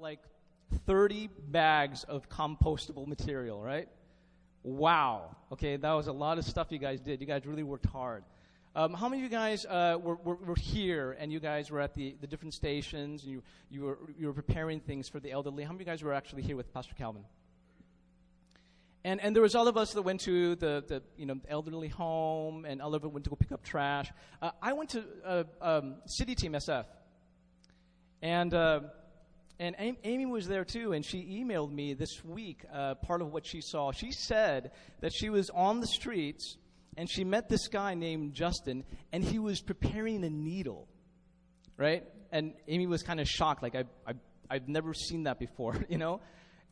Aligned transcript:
like 0.00 0.20
30 0.86 1.28
bags 1.48 2.04
of 2.04 2.28
compostable 2.28 3.06
material, 3.06 3.62
right? 3.62 3.88
Wow. 4.62 5.36
Okay, 5.52 5.76
that 5.76 5.92
was 5.92 6.06
a 6.06 6.12
lot 6.12 6.38
of 6.38 6.44
stuff 6.44 6.68
you 6.70 6.78
guys 6.78 7.00
did. 7.00 7.20
You 7.20 7.26
guys 7.26 7.46
really 7.46 7.62
worked 7.62 7.86
hard. 7.86 8.24
Um, 8.74 8.94
how 8.94 9.08
many 9.08 9.22
of 9.22 9.30
you 9.30 9.36
guys 9.36 9.66
uh, 9.66 9.98
were, 10.00 10.14
were, 10.14 10.36
were, 10.36 10.54
here 10.54 11.16
and 11.18 11.32
you 11.32 11.40
guys 11.40 11.72
were 11.72 11.80
at 11.80 11.94
the, 11.94 12.14
the 12.20 12.28
different 12.28 12.54
stations 12.54 13.24
and 13.24 13.32
you, 13.32 13.42
you, 13.68 13.82
were, 13.82 13.98
you 14.16 14.28
were 14.28 14.32
preparing 14.32 14.78
things 14.78 15.08
for 15.08 15.18
the 15.18 15.32
elderly? 15.32 15.64
How 15.64 15.72
many 15.72 15.82
of 15.82 15.88
you 15.88 15.92
guys 15.92 16.02
were 16.04 16.14
actually 16.14 16.42
here 16.42 16.56
with 16.56 16.72
Pastor 16.72 16.94
Calvin? 16.94 17.24
And, 19.02 19.20
and 19.20 19.34
there 19.34 19.42
was 19.42 19.56
all 19.56 19.66
of 19.66 19.76
us 19.76 19.92
that 19.94 20.02
went 20.02 20.20
to 20.20 20.54
the, 20.54 20.84
the 20.86 21.02
you 21.16 21.26
know, 21.26 21.40
elderly 21.48 21.88
home 21.88 22.64
and 22.64 22.80
all 22.80 22.94
of 22.94 23.02
it 23.02 23.08
went 23.08 23.24
to 23.24 23.30
go 23.30 23.36
pick 23.36 23.50
up 23.50 23.64
trash. 23.64 24.12
Uh, 24.40 24.52
I 24.62 24.72
went 24.72 24.90
to 24.90 25.04
uh, 25.24 25.44
um, 25.60 25.96
City 26.06 26.36
Team 26.36 26.52
SF. 26.52 26.84
And, 28.22 28.54
uh, 28.54 28.80
and 29.60 29.96
Amy 30.04 30.26
was 30.26 30.48
there 30.48 30.64
too, 30.64 30.92
and 30.92 31.04
she 31.04 31.44
emailed 31.44 31.70
me 31.70 31.94
this 31.94 32.24
week 32.24 32.64
uh, 32.72 32.94
part 32.94 33.20
of 33.20 33.32
what 33.32 33.46
she 33.46 33.60
saw. 33.60 33.92
She 33.92 34.10
said 34.10 34.72
that 35.00 35.12
she 35.12 35.28
was 35.28 35.50
on 35.50 35.80
the 35.80 35.86
streets 35.86 36.56
and 36.96 37.08
she 37.10 37.24
met 37.24 37.48
this 37.48 37.68
guy 37.68 37.94
named 37.94 38.34
Justin, 38.34 38.84
and 39.12 39.22
he 39.22 39.38
was 39.38 39.60
preparing 39.60 40.24
a 40.24 40.30
needle, 40.30 40.88
right? 41.76 42.04
And 42.32 42.54
Amy 42.68 42.86
was 42.86 43.02
kind 43.02 43.20
of 43.20 43.28
shocked, 43.28 43.62
like 43.62 43.74
I, 43.74 43.84
I, 44.06 44.14
I've 44.50 44.68
never 44.68 44.92
seen 44.92 45.24
that 45.24 45.38
before, 45.38 45.76
you 45.88 45.98
know. 45.98 46.20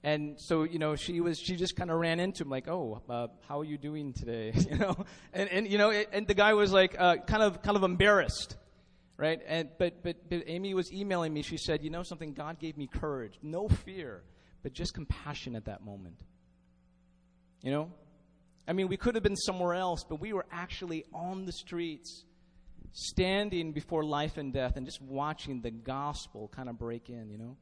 And 0.02 0.40
so, 0.40 0.62
you 0.62 0.78
know, 0.78 0.96
she 0.96 1.20
was, 1.20 1.38
she 1.38 1.56
just 1.56 1.76
kind 1.76 1.90
of 1.90 1.98
ran 1.98 2.20
into 2.20 2.44
him 2.44 2.50
like, 2.50 2.68
oh, 2.68 3.02
uh, 3.08 3.28
how 3.48 3.60
are 3.60 3.64
you 3.64 3.78
doing 3.78 4.12
today? 4.12 4.52
you 4.70 4.76
know, 4.76 4.96
and, 5.32 5.48
and, 5.50 5.68
you 5.68 5.76
know, 5.76 5.90
it, 5.90 6.08
and 6.12 6.26
the 6.26 6.34
guy 6.34 6.54
was 6.54 6.72
like, 6.72 6.94
uh, 6.98 7.16
kind 7.16 7.42
of, 7.42 7.62
kind 7.62 7.76
of 7.76 7.82
embarrassed, 7.82 8.56
right? 9.18 9.40
And, 9.46 9.68
but, 9.78 10.02
but, 10.02 10.30
but 10.30 10.44
Amy 10.46 10.72
was 10.72 10.90
emailing 10.92 11.34
me. 11.34 11.42
She 11.42 11.58
said, 11.58 11.82
you 11.82 11.90
know 11.90 12.04
something? 12.04 12.32
God 12.32 12.58
gave 12.58 12.78
me 12.78 12.86
courage, 12.86 13.38
no 13.42 13.68
fear, 13.68 14.22
but 14.62 14.72
just 14.72 14.94
compassion 14.94 15.56
at 15.56 15.66
that 15.66 15.84
moment. 15.84 16.20
You 17.62 17.72
know? 17.72 17.92
I 18.66 18.72
mean, 18.72 18.88
we 18.88 18.96
could 18.96 19.16
have 19.16 19.24
been 19.24 19.36
somewhere 19.36 19.74
else, 19.74 20.04
but 20.08 20.20
we 20.20 20.32
were 20.32 20.46
actually 20.52 21.04
on 21.12 21.44
the 21.44 21.52
streets, 21.52 22.24
standing 22.92 23.72
before 23.72 24.04
life 24.04 24.38
and 24.38 24.52
death 24.52 24.76
and 24.76 24.86
just 24.86 25.02
watching 25.02 25.60
the 25.60 25.70
gospel 25.70 26.50
kind 26.54 26.68
of 26.68 26.78
break 26.78 27.10
in, 27.10 27.28
you 27.28 27.38
know? 27.38 27.56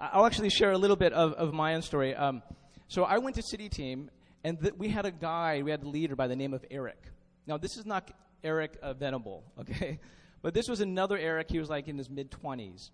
I'll 0.00 0.26
actually 0.26 0.50
share 0.50 0.72
a 0.72 0.78
little 0.78 0.96
bit 0.96 1.12
of, 1.12 1.32
of 1.34 1.52
my 1.52 1.74
own 1.74 1.82
story. 1.82 2.14
Um, 2.14 2.42
so 2.88 3.04
I 3.04 3.18
went 3.18 3.36
to 3.36 3.42
City 3.42 3.68
Team, 3.68 4.10
and 4.44 4.60
th- 4.60 4.74
we 4.78 4.88
had 4.88 5.06
a 5.06 5.10
guy, 5.10 5.62
we 5.62 5.70
had 5.70 5.82
a 5.82 5.88
leader 5.88 6.16
by 6.16 6.26
the 6.28 6.36
name 6.36 6.54
of 6.54 6.64
Eric. 6.70 7.02
Now, 7.46 7.56
this 7.56 7.76
is 7.76 7.86
not 7.86 8.10
Eric 8.42 8.78
Venable, 8.98 9.44
okay? 9.60 9.98
But 10.42 10.54
this 10.54 10.68
was 10.68 10.80
another 10.80 11.18
Eric. 11.18 11.50
He 11.50 11.58
was 11.58 11.68
like 11.68 11.88
in 11.88 11.98
his 11.98 12.08
mid 12.08 12.30
20s. 12.30 12.90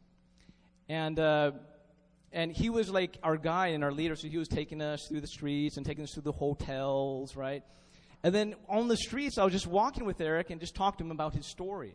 And, 0.89 1.19
uh, 1.19 1.53
and 2.33 2.53
he 2.53 2.71
was 2.71 2.91
like 2.91 3.19
our 3.23 3.37
guy 3.37 3.69
and 3.69 3.85
our 3.85 3.93
leader, 3.93 4.17
so 4.17 4.29
he 4.29 4.39
was 4.39 4.49
taking 4.49 4.83
us 4.83 5.07
through 5.09 5.21
the 5.21 5.27
streets 5.27 5.77
and 5.77 5.87
taking 5.87 6.05
us 6.05 6.13
through 6.13 6.23
the 6.23 6.33
hotels, 6.33 7.37
right? 7.37 7.63
And 8.23 8.35
then 8.35 8.55
on 8.69 8.89
the 8.89 8.97
streets, 8.97 9.39
I 9.39 9.45
was 9.45 9.53
just 9.53 9.67
walking 9.67 10.05
with 10.05 10.21
Eric 10.21 10.51
and 10.51 10.61
just 10.61 10.75
talked 10.75 10.99
to 10.99 11.05
him 11.05 11.11
about 11.11 11.35
his 11.35 11.47
story. 11.47 11.95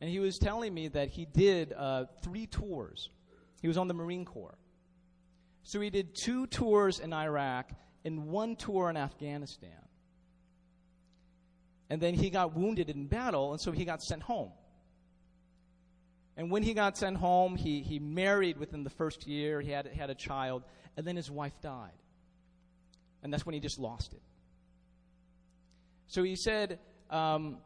And 0.00 0.10
he 0.10 0.18
was 0.18 0.38
telling 0.38 0.74
me 0.74 0.88
that 0.88 1.08
he 1.08 1.24
did 1.24 1.72
uh, 1.72 2.04
three 2.22 2.46
tours 2.46 3.08
he 3.66 3.68
was 3.68 3.78
on 3.78 3.88
the 3.88 3.94
Marine 3.94 4.24
Corps. 4.24 4.58
So 5.62 5.80
he 5.80 5.90
did 5.90 6.14
two 6.14 6.46
tours 6.46 7.00
in 7.00 7.12
Iraq 7.12 7.72
and 8.04 8.26
one 8.28 8.54
tour 8.54 8.88
in 8.90 8.96
Afghanistan. 8.96 9.70
And 11.88 12.00
then 12.00 12.14
he 12.14 12.30
got 12.30 12.56
wounded 12.56 12.90
in 12.90 13.06
battle, 13.06 13.52
and 13.52 13.60
so 13.60 13.70
he 13.72 13.84
got 13.84 14.02
sent 14.02 14.22
home. 14.22 14.50
And 16.36 16.50
when 16.50 16.62
he 16.62 16.74
got 16.74 16.98
sent 16.98 17.16
home, 17.16 17.56
he, 17.56 17.80
he 17.80 17.98
married 17.98 18.58
within 18.58 18.84
the 18.84 18.90
first 18.90 19.26
year. 19.26 19.60
He 19.60 19.70
had, 19.70 19.86
had 19.86 20.10
a 20.10 20.14
child, 20.14 20.64
and 20.96 21.06
then 21.06 21.16
his 21.16 21.30
wife 21.30 21.54
died. 21.62 21.92
And 23.22 23.32
that's 23.32 23.46
when 23.46 23.54
he 23.54 23.60
just 23.60 23.78
lost 23.78 24.12
it. 24.12 24.22
So 26.08 26.22
he 26.22 26.36
said, 26.36 26.78
because 27.08 27.36
um, 27.36 27.58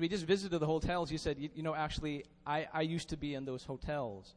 we 0.00 0.08
just 0.08 0.26
visited 0.26 0.58
the 0.58 0.66
hotels, 0.66 1.08
he 1.08 1.16
said, 1.16 1.38
you, 1.38 1.48
you 1.54 1.62
know, 1.62 1.74
actually, 1.74 2.24
I, 2.46 2.66
I 2.72 2.82
used 2.82 3.10
to 3.10 3.16
be 3.16 3.34
in 3.34 3.44
those 3.44 3.64
hotels. 3.64 4.34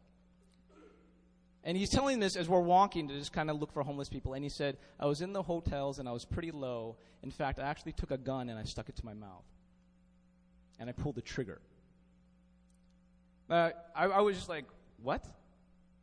And 1.67 1.75
he's 1.75 1.89
telling 1.89 2.21
this 2.21 2.37
as 2.37 2.47
we're 2.47 2.61
walking 2.61 3.09
to 3.09 3.13
just 3.13 3.33
kind 3.33 3.49
of 3.49 3.59
look 3.59 3.73
for 3.73 3.83
homeless 3.83 4.07
people. 4.07 4.33
And 4.33 4.41
he 4.41 4.49
said, 4.49 4.77
I 4.97 5.05
was 5.05 5.19
in 5.19 5.33
the 5.33 5.43
hotels 5.43 5.99
and 5.99 6.07
I 6.07 6.13
was 6.13 6.23
pretty 6.23 6.49
low. 6.49 6.95
In 7.23 7.29
fact, 7.29 7.59
I 7.59 7.63
actually 7.63 7.91
took 7.91 8.09
a 8.09 8.17
gun 8.17 8.47
and 8.47 8.57
I 8.57 8.63
stuck 8.63 8.87
it 8.87 8.95
to 8.95 9.05
my 9.05 9.13
mouth. 9.13 9.43
And 10.79 10.89
I 10.89 10.93
pulled 10.93 11.15
the 11.15 11.21
trigger. 11.21 11.59
Uh, 13.49 13.71
I, 13.93 14.05
I 14.05 14.21
was 14.21 14.37
just 14.37 14.47
like, 14.47 14.63
what? 15.03 15.25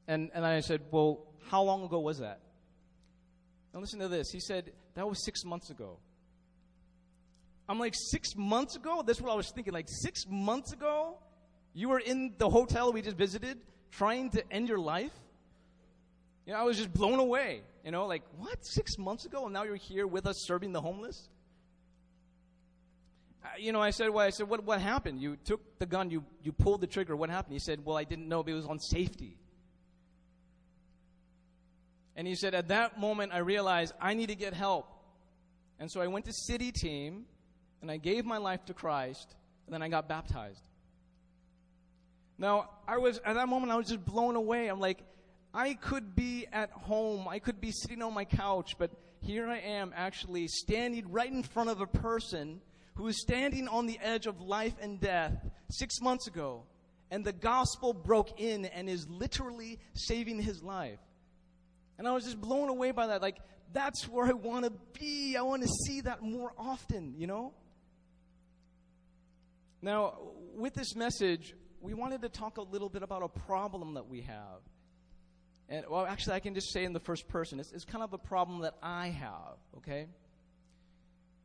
And, 0.06 0.30
and 0.34 0.44
I 0.44 0.60
said, 0.60 0.82
well, 0.90 1.28
how 1.48 1.62
long 1.62 1.82
ago 1.82 1.98
was 1.98 2.18
that? 2.18 2.40
And 3.72 3.80
listen 3.80 4.00
to 4.00 4.08
this. 4.08 4.30
He 4.30 4.40
said, 4.40 4.70
that 4.96 5.08
was 5.08 5.24
six 5.24 5.46
months 5.46 5.70
ago. 5.70 5.96
I'm 7.70 7.78
like, 7.78 7.94
six 7.96 8.36
months 8.36 8.76
ago? 8.76 9.02
That's 9.04 9.18
what 9.18 9.32
I 9.32 9.34
was 9.34 9.50
thinking. 9.50 9.72
Like, 9.72 9.88
six 9.88 10.26
months 10.28 10.74
ago? 10.74 11.16
You 11.72 11.88
were 11.88 12.00
in 12.00 12.34
the 12.36 12.50
hotel 12.50 12.92
we 12.92 13.00
just 13.00 13.16
visited 13.16 13.56
trying 13.90 14.28
to 14.32 14.44
end 14.52 14.68
your 14.68 14.78
life? 14.78 15.12
You 16.46 16.52
know, 16.52 16.58
I 16.58 16.62
was 16.62 16.76
just 16.76 16.92
blown 16.92 17.18
away. 17.18 17.62
You 17.84 17.90
know, 17.90 18.06
like, 18.06 18.22
what? 18.38 18.64
Six 18.64 18.98
months 18.98 19.24
ago? 19.24 19.44
And 19.44 19.52
now 19.52 19.62
you're 19.62 19.76
here 19.76 20.06
with 20.06 20.26
us 20.26 20.44
serving 20.46 20.72
the 20.72 20.80
homeless? 20.80 21.28
You 23.58 23.72
know, 23.72 23.80
I 23.80 23.90
said, 23.90 24.10
well, 24.10 24.26
I 24.26 24.30
said, 24.30 24.48
what, 24.48 24.64
what 24.64 24.80
happened? 24.80 25.20
You 25.20 25.36
took 25.44 25.78
the 25.78 25.86
gun, 25.86 26.10
you, 26.10 26.24
you 26.42 26.52
pulled 26.52 26.80
the 26.80 26.86
trigger. 26.86 27.14
What 27.14 27.30
happened? 27.30 27.52
He 27.52 27.58
said, 27.58 27.84
well, 27.84 27.96
I 27.96 28.04
didn't 28.04 28.28
know, 28.28 28.42
but 28.42 28.52
it 28.52 28.54
was 28.54 28.66
on 28.66 28.78
safety. 28.78 29.36
And 32.16 32.26
he 32.26 32.34
said, 32.34 32.54
at 32.54 32.68
that 32.68 32.98
moment, 32.98 33.32
I 33.32 33.38
realized 33.38 33.92
I 34.00 34.14
need 34.14 34.28
to 34.28 34.34
get 34.34 34.54
help. 34.54 34.88
And 35.78 35.90
so 35.90 36.00
I 36.00 36.06
went 36.06 36.24
to 36.26 36.32
City 36.32 36.72
Team, 36.72 37.24
and 37.82 37.90
I 37.90 37.96
gave 37.96 38.24
my 38.24 38.38
life 38.38 38.64
to 38.66 38.74
Christ, 38.74 39.34
and 39.66 39.74
then 39.74 39.82
I 39.82 39.88
got 39.88 40.08
baptized. 40.08 40.62
Now, 42.38 42.70
I 42.88 42.98
was, 42.98 43.20
at 43.24 43.34
that 43.34 43.48
moment, 43.48 43.72
I 43.72 43.76
was 43.76 43.88
just 43.88 44.04
blown 44.04 44.36
away. 44.36 44.68
I'm 44.68 44.80
like, 44.80 44.98
I 45.54 45.74
could 45.74 46.16
be 46.16 46.46
at 46.52 46.70
home, 46.72 47.28
I 47.28 47.38
could 47.38 47.60
be 47.60 47.70
sitting 47.70 48.02
on 48.02 48.12
my 48.12 48.24
couch, 48.24 48.74
but 48.76 48.90
here 49.20 49.48
I 49.48 49.58
am 49.58 49.92
actually 49.94 50.48
standing 50.48 51.12
right 51.12 51.30
in 51.30 51.44
front 51.44 51.70
of 51.70 51.80
a 51.80 51.86
person 51.86 52.60
who 52.96 53.06
is 53.06 53.20
standing 53.20 53.68
on 53.68 53.86
the 53.86 53.98
edge 54.02 54.26
of 54.26 54.40
life 54.40 54.74
and 54.82 55.00
death 55.00 55.32
six 55.70 56.00
months 56.00 56.26
ago. 56.26 56.64
And 57.10 57.24
the 57.24 57.32
gospel 57.32 57.92
broke 57.92 58.40
in 58.40 58.64
and 58.64 58.88
is 58.88 59.08
literally 59.08 59.78
saving 59.94 60.40
his 60.40 60.60
life. 60.62 60.98
And 61.98 62.08
I 62.08 62.12
was 62.12 62.24
just 62.24 62.40
blown 62.40 62.68
away 62.68 62.90
by 62.90 63.06
that. 63.08 63.22
Like, 63.22 63.38
that's 63.72 64.08
where 64.08 64.26
I 64.26 64.32
want 64.32 64.64
to 64.64 64.72
be. 64.98 65.36
I 65.36 65.42
want 65.42 65.62
to 65.62 65.68
see 65.68 66.00
that 66.00 66.22
more 66.22 66.52
often, 66.58 67.14
you 67.16 67.28
know? 67.28 67.52
Now, 69.80 70.18
with 70.56 70.74
this 70.74 70.96
message, 70.96 71.54
we 71.80 71.94
wanted 71.94 72.22
to 72.22 72.28
talk 72.28 72.56
a 72.56 72.62
little 72.62 72.88
bit 72.88 73.04
about 73.04 73.22
a 73.22 73.28
problem 73.28 73.94
that 73.94 74.08
we 74.08 74.22
have. 74.22 74.60
And, 75.68 75.84
well, 75.88 76.04
actually, 76.04 76.34
I 76.34 76.40
can 76.40 76.54
just 76.54 76.72
say 76.72 76.84
in 76.84 76.92
the 76.92 77.00
first 77.00 77.26
person. 77.28 77.58
It's, 77.58 77.72
it's 77.72 77.84
kind 77.84 78.04
of 78.04 78.12
a 78.12 78.18
problem 78.18 78.60
that 78.60 78.74
I 78.82 79.08
have, 79.08 79.56
okay? 79.78 80.06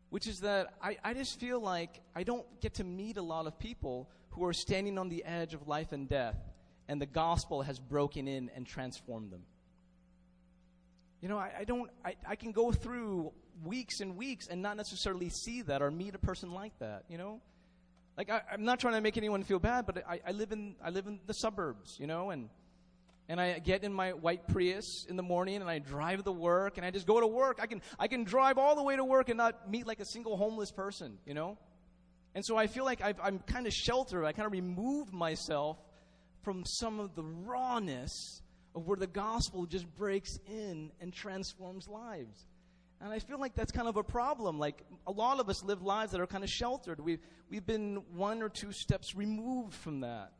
Which 0.09 0.27
is 0.27 0.41
that 0.41 0.73
I, 0.81 0.97
I 1.03 1.13
just 1.13 1.39
feel 1.39 1.59
like 1.59 2.01
I 2.15 2.23
don't 2.23 2.45
get 2.61 2.75
to 2.75 2.83
meet 2.83 3.17
a 3.17 3.21
lot 3.21 3.47
of 3.47 3.57
people 3.59 4.09
who 4.31 4.45
are 4.45 4.53
standing 4.53 4.97
on 4.97 5.09
the 5.09 5.23
edge 5.23 5.53
of 5.53 5.67
life 5.67 5.91
and 5.91 6.09
death, 6.09 6.37
and 6.87 7.01
the 7.01 7.05
gospel 7.05 7.61
has 7.61 7.79
broken 7.79 8.27
in 8.27 8.49
and 8.55 8.65
transformed 8.65 9.31
them. 9.31 9.43
You 11.21 11.29
know, 11.29 11.37
I, 11.37 11.51
I 11.59 11.63
don't, 11.63 11.89
I, 12.03 12.15
I 12.27 12.35
can 12.35 12.51
go 12.51 12.71
through 12.71 13.31
weeks 13.63 13.99
and 13.99 14.15
weeks 14.15 14.47
and 14.47 14.61
not 14.61 14.77
necessarily 14.77 15.29
see 15.29 15.61
that 15.63 15.81
or 15.81 15.91
meet 15.91 16.15
a 16.15 16.19
person 16.19 16.53
like 16.53 16.77
that, 16.79 17.03
you 17.09 17.17
know? 17.17 17.41
Like, 18.17 18.29
I, 18.29 18.41
am 18.53 18.63
not 18.63 18.79
trying 18.79 18.95
to 18.95 19.01
make 19.01 19.17
anyone 19.17 19.43
feel 19.43 19.59
bad, 19.59 19.85
but 19.85 20.03
I, 20.07 20.19
I, 20.27 20.31
live 20.31 20.51
in, 20.51 20.75
I 20.83 20.89
live 20.89 21.07
in 21.07 21.19
the 21.25 21.33
suburbs, 21.33 21.97
you 21.99 22.07
know, 22.07 22.31
and 22.31 22.49
and 23.29 23.39
I 23.39 23.59
get 23.59 23.83
in 23.83 23.93
my 23.93 24.13
white 24.13 24.47
Prius 24.47 25.05
in 25.07 25.15
the 25.15 25.23
morning 25.23 25.57
and 25.57 25.69
I 25.69 25.77
drive 25.77 26.23
to 26.23 26.31
work 26.31 26.77
and 26.77 26.85
I 26.85 26.89
just 26.89 27.05
go 27.05 27.21
to 27.21 27.27
work. 27.27 27.59
I 27.61 27.67
can, 27.67 27.79
I 27.99 28.07
can 28.07 28.23
drive 28.23 28.57
all 28.57 28.75
the 28.75 28.81
way 28.81 28.95
to 28.95 29.05
work 29.05 29.29
and 29.29 29.37
not 29.37 29.69
meet 29.69 29.85
like 29.85 29.99
a 29.99 30.05
single 30.05 30.35
homeless 30.35 30.71
person, 30.71 31.19
you 31.27 31.35
know? 31.35 31.55
And 32.33 32.43
so 32.43 32.57
I 32.57 32.65
feel 32.65 32.85
like 32.85 33.01
i 33.01 33.13
am 33.27 33.39
kind 33.39 33.67
of 33.67 33.73
sheltered. 33.73 34.25
I 34.25 34.31
kind 34.31 34.47
of 34.47 34.51
removed 34.51 35.13
myself 35.13 35.77
from 36.41 36.65
some 36.65 36.99
of 36.99 37.13
the 37.13 37.23
rawness 37.23 38.41
of 38.73 38.87
where 38.87 38.97
the 38.97 39.07
gospel 39.07 39.67
just 39.67 39.85
breaks 39.95 40.39
in 40.47 40.91
and 40.99 41.13
transforms 41.13 41.87
lives. 41.87 42.47
And 42.99 43.13
I 43.13 43.19
feel 43.19 43.39
like 43.39 43.53
that's 43.53 43.71
kind 43.71 43.87
of 43.87 43.95
a 43.95 44.03
problem. 44.03 44.57
Like 44.57 44.83
a 45.05 45.11
lot 45.11 45.39
of 45.39 45.49
us 45.49 45.63
live 45.63 45.83
lives 45.83 46.13
that 46.13 46.21
are 46.21 46.27
kind 46.27 46.43
of 46.43 46.49
sheltered. 46.49 46.99
We've, 46.99 47.19
we've 47.47 47.65
been 47.65 47.97
one 48.15 48.41
or 48.41 48.49
two 48.49 48.71
steps 48.71 49.15
removed 49.15 49.75
from 49.75 49.99
that. 49.99 50.31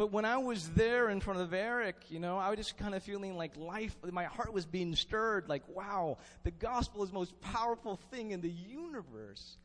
But 0.00 0.12
when 0.12 0.24
I 0.24 0.38
was 0.38 0.70
there 0.70 1.10
in 1.10 1.20
front 1.20 1.40
of 1.40 1.52
Eric, 1.52 1.94
you 2.08 2.20
know, 2.20 2.38
I 2.38 2.48
was 2.48 2.56
just 2.56 2.78
kind 2.78 2.94
of 2.94 3.02
feeling 3.02 3.36
like 3.36 3.54
life, 3.58 3.94
my 4.10 4.24
heart 4.24 4.50
was 4.50 4.64
being 4.64 4.96
stirred, 4.96 5.46
like, 5.46 5.62
wow, 5.68 6.16
the 6.42 6.50
gospel 6.50 7.02
is 7.02 7.10
the 7.10 7.16
most 7.16 7.38
powerful 7.42 8.00
thing 8.10 8.30
in 8.30 8.40
the 8.40 8.48
universe. 8.48 9.58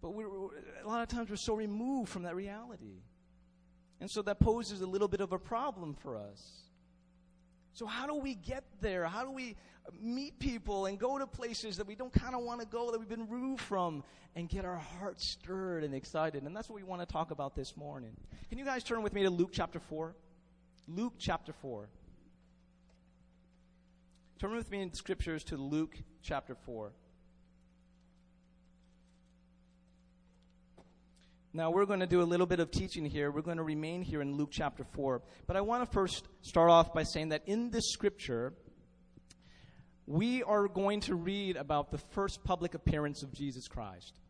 But 0.00 0.10
we're, 0.10 0.28
a 0.28 0.86
lot 0.86 1.02
of 1.02 1.08
times 1.08 1.30
we're 1.30 1.34
so 1.34 1.54
removed 1.54 2.10
from 2.10 2.22
that 2.22 2.36
reality. 2.36 3.02
And 4.00 4.08
so 4.08 4.22
that 4.22 4.38
poses 4.38 4.82
a 4.82 4.86
little 4.86 5.08
bit 5.08 5.20
of 5.20 5.32
a 5.32 5.38
problem 5.40 5.94
for 5.94 6.16
us. 6.16 6.40
So, 7.72 7.86
how 7.86 8.06
do 8.06 8.14
we 8.14 8.34
get 8.34 8.64
there? 8.80 9.04
How 9.04 9.24
do 9.24 9.30
we 9.30 9.56
uh, 9.86 9.90
meet 10.00 10.38
people 10.38 10.86
and 10.86 10.98
go 10.98 11.18
to 11.18 11.26
places 11.26 11.76
that 11.76 11.86
we 11.86 11.94
don't 11.94 12.12
kind 12.12 12.34
of 12.34 12.42
want 12.42 12.60
to 12.60 12.66
go, 12.66 12.90
that 12.90 12.98
we've 12.98 13.08
been 13.08 13.28
removed 13.28 13.62
from, 13.62 14.02
and 14.34 14.48
get 14.48 14.64
our 14.64 14.76
hearts 14.76 15.26
stirred 15.26 15.84
and 15.84 15.94
excited? 15.94 16.42
And 16.42 16.54
that's 16.54 16.68
what 16.68 16.76
we 16.76 16.82
want 16.82 17.00
to 17.00 17.06
talk 17.06 17.30
about 17.30 17.54
this 17.54 17.76
morning. 17.76 18.16
Can 18.48 18.58
you 18.58 18.64
guys 18.64 18.82
turn 18.82 19.02
with 19.02 19.12
me 19.12 19.22
to 19.22 19.30
Luke 19.30 19.50
chapter 19.52 19.78
4? 19.78 20.14
Luke 20.88 21.14
chapter 21.18 21.52
4. 21.52 21.88
Turn 24.40 24.56
with 24.56 24.70
me 24.70 24.80
in 24.80 24.92
scriptures 24.94 25.44
to 25.44 25.56
Luke 25.56 25.96
chapter 26.22 26.54
4. 26.54 26.92
Now, 31.52 31.72
we're 31.72 31.84
going 31.84 31.98
to 31.98 32.06
do 32.06 32.22
a 32.22 32.24
little 32.24 32.46
bit 32.46 32.60
of 32.60 32.70
teaching 32.70 33.04
here. 33.04 33.32
We're 33.32 33.42
going 33.42 33.56
to 33.56 33.64
remain 33.64 34.02
here 34.02 34.22
in 34.22 34.36
Luke 34.36 34.50
chapter 34.52 34.84
4. 34.84 35.20
But 35.48 35.56
I 35.56 35.62
want 35.62 35.84
to 35.84 35.90
first 35.92 36.28
start 36.42 36.70
off 36.70 36.94
by 36.94 37.02
saying 37.02 37.30
that 37.30 37.42
in 37.46 37.70
this 37.70 37.90
scripture, 37.90 38.52
we 40.06 40.44
are 40.44 40.68
going 40.68 41.00
to 41.02 41.16
read 41.16 41.56
about 41.56 41.90
the 41.90 41.98
first 41.98 42.44
public 42.44 42.74
appearance 42.74 43.24
of 43.24 43.32
Jesus 43.32 43.66
Christ. 43.66 44.20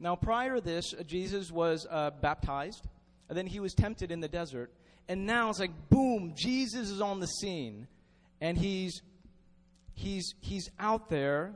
Now, 0.00 0.16
prior 0.16 0.56
to 0.56 0.60
this, 0.60 0.92
Jesus 1.06 1.52
was 1.52 1.86
uh, 1.88 2.10
baptized, 2.20 2.88
and 3.28 3.38
then 3.38 3.46
he 3.46 3.60
was 3.60 3.72
tempted 3.72 4.10
in 4.10 4.18
the 4.18 4.28
desert. 4.28 4.72
And 5.08 5.24
now 5.24 5.50
it's 5.50 5.60
like, 5.60 5.88
boom, 5.88 6.34
Jesus 6.36 6.90
is 6.90 7.00
on 7.00 7.20
the 7.20 7.28
scene. 7.28 7.86
And 8.40 8.58
he's, 8.58 9.02
he's, 9.94 10.34
he's 10.40 10.68
out 10.80 11.10
there 11.10 11.54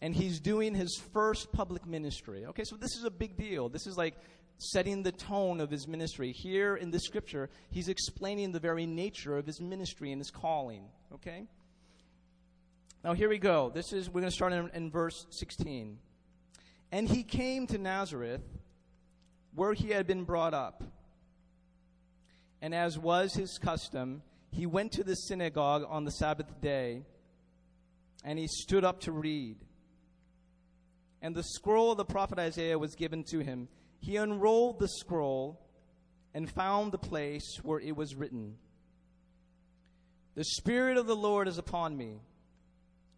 and 0.00 0.14
he's 0.14 0.40
doing 0.40 0.74
his 0.74 1.00
first 1.12 1.52
public 1.52 1.86
ministry. 1.86 2.46
Okay, 2.46 2.64
so 2.64 2.76
this 2.76 2.96
is 2.96 3.04
a 3.04 3.10
big 3.10 3.36
deal. 3.36 3.68
This 3.68 3.86
is 3.86 3.96
like 3.96 4.14
setting 4.58 5.02
the 5.02 5.12
tone 5.12 5.60
of 5.60 5.70
his 5.70 5.86
ministry. 5.86 6.32
Here 6.32 6.76
in 6.76 6.90
the 6.90 7.00
scripture, 7.00 7.50
he's 7.70 7.88
explaining 7.88 8.52
the 8.52 8.60
very 8.60 8.86
nature 8.86 9.36
of 9.36 9.46
his 9.46 9.60
ministry 9.60 10.12
and 10.12 10.20
his 10.20 10.30
calling. 10.30 10.84
Okay? 11.14 11.46
Now 13.04 13.14
here 13.14 13.28
we 13.28 13.38
go. 13.38 13.70
This 13.74 13.92
is 13.92 14.08
we're 14.08 14.20
going 14.20 14.30
to 14.30 14.36
start 14.36 14.52
in, 14.52 14.70
in 14.74 14.90
verse 14.90 15.26
16. 15.30 15.98
And 16.92 17.08
he 17.08 17.22
came 17.22 17.66
to 17.68 17.78
Nazareth, 17.78 18.42
where 19.54 19.72
he 19.72 19.90
had 19.90 20.06
been 20.06 20.24
brought 20.24 20.54
up. 20.54 20.84
And 22.62 22.74
as 22.74 22.98
was 22.98 23.34
his 23.34 23.58
custom, 23.58 24.22
he 24.50 24.66
went 24.66 24.92
to 24.92 25.04
the 25.04 25.14
synagogue 25.14 25.84
on 25.88 26.04
the 26.04 26.10
Sabbath 26.10 26.60
day, 26.60 27.02
and 28.24 28.38
he 28.38 28.46
stood 28.46 28.84
up 28.84 29.00
to 29.00 29.12
read. 29.12 29.56
And 31.26 31.34
the 31.34 31.42
scroll 31.42 31.90
of 31.90 31.96
the 31.96 32.04
prophet 32.04 32.38
Isaiah 32.38 32.78
was 32.78 32.94
given 32.94 33.24
to 33.32 33.40
him. 33.40 33.66
He 33.98 34.14
unrolled 34.14 34.78
the 34.78 34.86
scroll 34.86 35.60
and 36.32 36.48
found 36.48 36.92
the 36.92 36.98
place 36.98 37.58
where 37.64 37.80
it 37.80 37.96
was 37.96 38.14
written 38.14 38.58
The 40.36 40.44
Spirit 40.44 40.96
of 40.96 41.08
the 41.08 41.16
Lord 41.16 41.48
is 41.48 41.58
upon 41.58 41.96
me, 41.96 42.20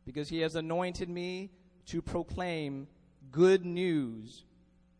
because 0.06 0.31
he 0.31 0.38
has 0.38 0.55
anointed 0.55 1.10
me 1.10 1.50
to 1.90 2.00
proclaim 2.00 2.87
good 3.31 3.66
news 3.66 4.46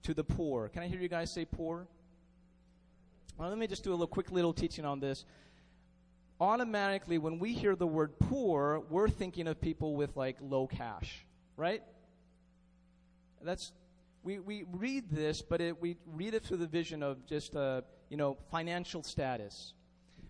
to 0.02 0.12
the 0.12 0.22
poor. 0.22 0.69
Can 0.69 0.82
I 0.82 0.88
hear 0.88 1.00
you 1.00 1.08
guys 1.08 1.32
say 1.32 1.46
poor? 1.46 1.88
Well, 3.38 3.49
let 3.49 3.56
me 3.56 3.69
just 3.69 3.84
do 3.84 3.90
a 3.90 3.93
little 3.93 4.06
quick 4.06 4.31
little 4.31 4.52
teaching 4.52 4.84
on 4.84 5.00
this. 5.00 5.25
Automatically, 6.43 7.16
when 7.16 7.38
we 7.38 7.54
hear 7.54 7.75
the 7.75 7.87
word 7.87 8.19
poor, 8.19 8.82
we're 8.90 9.08
thinking 9.08 9.46
of 9.46 9.58
people 9.62 9.96
with 9.96 10.14
like 10.14 10.37
low 10.43 10.66
cash, 10.66 11.25
right? 11.56 11.82
That's 13.43 13.73
we, 14.23 14.38
we 14.38 14.64
read 14.73 15.11
this, 15.11 15.43
but 15.43 15.61
it, 15.61 15.81
we 15.81 15.96
read 16.06 16.35
it 16.35 16.44
through 16.44 16.58
the 16.58 16.67
vision 16.67 17.02
of 17.02 17.25
just 17.26 17.55
uh, 17.56 17.82
you 18.11 18.17
know 18.17 18.37
financial 18.50 19.02
status. 19.02 19.75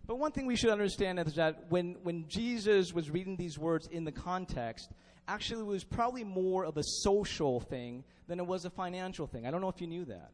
But 0.09 0.19
one 0.19 0.33
thing 0.33 0.47
we 0.47 0.57
should 0.57 0.71
understand 0.71 1.19
is 1.19 1.35
that 1.35 1.67
when, 1.69 1.97
when 2.03 2.27
Jesus 2.29 2.95
was 2.95 3.11
reading 3.11 3.37
these 3.37 3.59
words 3.59 3.87
in 3.89 4.05
the 4.05 4.13
context, 4.13 4.91
actually 5.29 5.61
it 5.61 5.67
was 5.67 5.85
probably 5.85 6.25
more 6.25 6.65
of 6.65 6.79
a 6.79 6.83
social 6.83 7.61
thing 7.61 8.05
than 8.27 8.41
it 8.41 8.47
was 8.47 8.65
a 8.65 8.71
financial 8.71 9.27
thing. 9.27 9.47
I 9.47 9.51
don't 9.51 9.61
know 9.61 9.69
if 9.69 9.83
you 9.83 9.87
knew 9.87 10.07
that. 10.07 10.31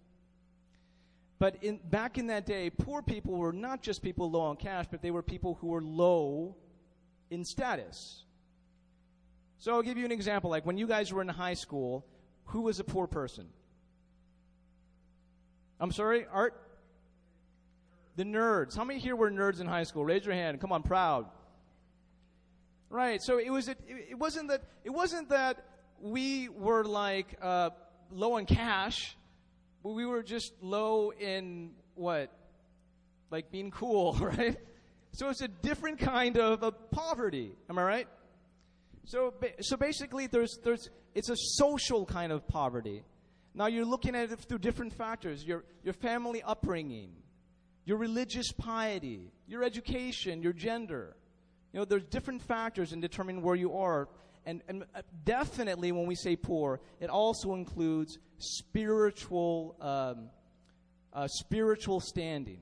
But 1.40 1.56
in, 1.64 1.80
back 1.90 2.18
in 2.18 2.28
that 2.28 2.46
day, 2.46 2.70
poor 2.70 3.02
people 3.02 3.34
were 3.34 3.52
not 3.52 3.82
just 3.82 4.00
people 4.00 4.30
low 4.30 4.42
on 4.42 4.56
cash, 4.56 4.86
but 4.88 5.02
they 5.02 5.10
were 5.10 5.22
people 5.22 5.58
who 5.60 5.66
were 5.66 5.82
low 5.82 6.54
in 7.30 7.44
status. 7.44 8.22
So 9.58 9.72
I'll 9.72 9.82
give 9.82 9.98
you 9.98 10.04
an 10.04 10.12
example. 10.12 10.50
Like 10.50 10.64
when 10.64 10.78
you 10.78 10.86
guys 10.86 11.12
were 11.12 11.20
in 11.20 11.28
high 11.28 11.54
school, 11.54 12.06
who 12.46 12.62
was 12.62 12.80
a 12.80 12.84
poor 12.84 13.06
person? 13.06 13.46
I'm 15.80 15.92
sorry, 15.92 16.26
Art? 16.32 16.60
The 18.16 18.24
nerds. 18.24 18.76
How 18.76 18.84
many 18.84 19.00
here 19.00 19.16
were 19.16 19.30
nerds 19.30 19.60
in 19.60 19.66
high 19.66 19.82
school? 19.82 20.04
Raise 20.04 20.24
your 20.24 20.34
hand. 20.34 20.60
Come 20.60 20.72
on, 20.72 20.82
proud. 20.82 21.26
Right. 22.90 23.20
So 23.20 23.38
it 23.38 23.50
was. 23.50 23.68
It, 23.68 23.78
it 23.88 24.18
wasn't 24.18 24.48
that. 24.48 24.62
It 24.84 24.90
wasn't 24.90 25.30
that 25.30 25.64
we 26.00 26.48
were 26.48 26.84
like 26.84 27.36
uh, 27.42 27.70
low 28.10 28.36
in 28.36 28.46
cash, 28.46 29.16
but 29.82 29.90
we 29.90 30.06
were 30.06 30.22
just 30.22 30.52
low 30.62 31.10
in 31.10 31.70
what, 31.94 32.30
like 33.30 33.50
being 33.50 33.70
cool, 33.70 34.14
right? 34.20 34.56
So 35.12 35.28
it's 35.28 35.40
a 35.42 35.48
different 35.48 35.98
kind 35.98 36.38
of, 36.38 36.62
a 36.62 36.72
poverty. 36.72 37.52
Am 37.70 37.78
I 37.78 37.82
right? 37.82 38.08
So, 39.04 39.34
so 39.60 39.76
basically, 39.76 40.26
there's, 40.26 40.58
there's, 40.64 40.90
it's 41.14 41.30
a 41.30 41.36
social 41.36 42.04
kind 42.04 42.32
of 42.32 42.46
poverty. 42.48 43.02
Now 43.54 43.66
you're 43.66 43.84
looking 43.84 44.16
at 44.16 44.30
it 44.30 44.40
through 44.40 44.58
different 44.58 44.92
factors 44.92 45.44
your, 45.44 45.64
your 45.84 45.94
family 45.94 46.42
upbringing, 46.42 47.12
your 47.84 47.98
religious 47.98 48.50
piety, 48.52 49.32
your 49.46 49.62
education, 49.62 50.42
your 50.42 50.52
gender. 50.52 51.16
You 51.72 51.80
know, 51.80 51.84
there's 51.84 52.04
different 52.04 52.42
factors 52.42 52.92
in 52.92 53.00
determining 53.00 53.42
where 53.42 53.56
you 53.56 53.76
are. 53.76 54.08
And, 54.46 54.62
and 54.68 54.84
uh, 54.94 55.02
definitely, 55.24 55.90
when 55.90 56.06
we 56.06 56.14
say 56.14 56.36
poor, 56.36 56.80
it 57.00 57.08
also 57.10 57.54
includes 57.54 58.18
spiritual, 58.38 59.76
um, 59.80 60.28
uh, 61.12 61.26
spiritual 61.28 62.00
standing. 62.00 62.60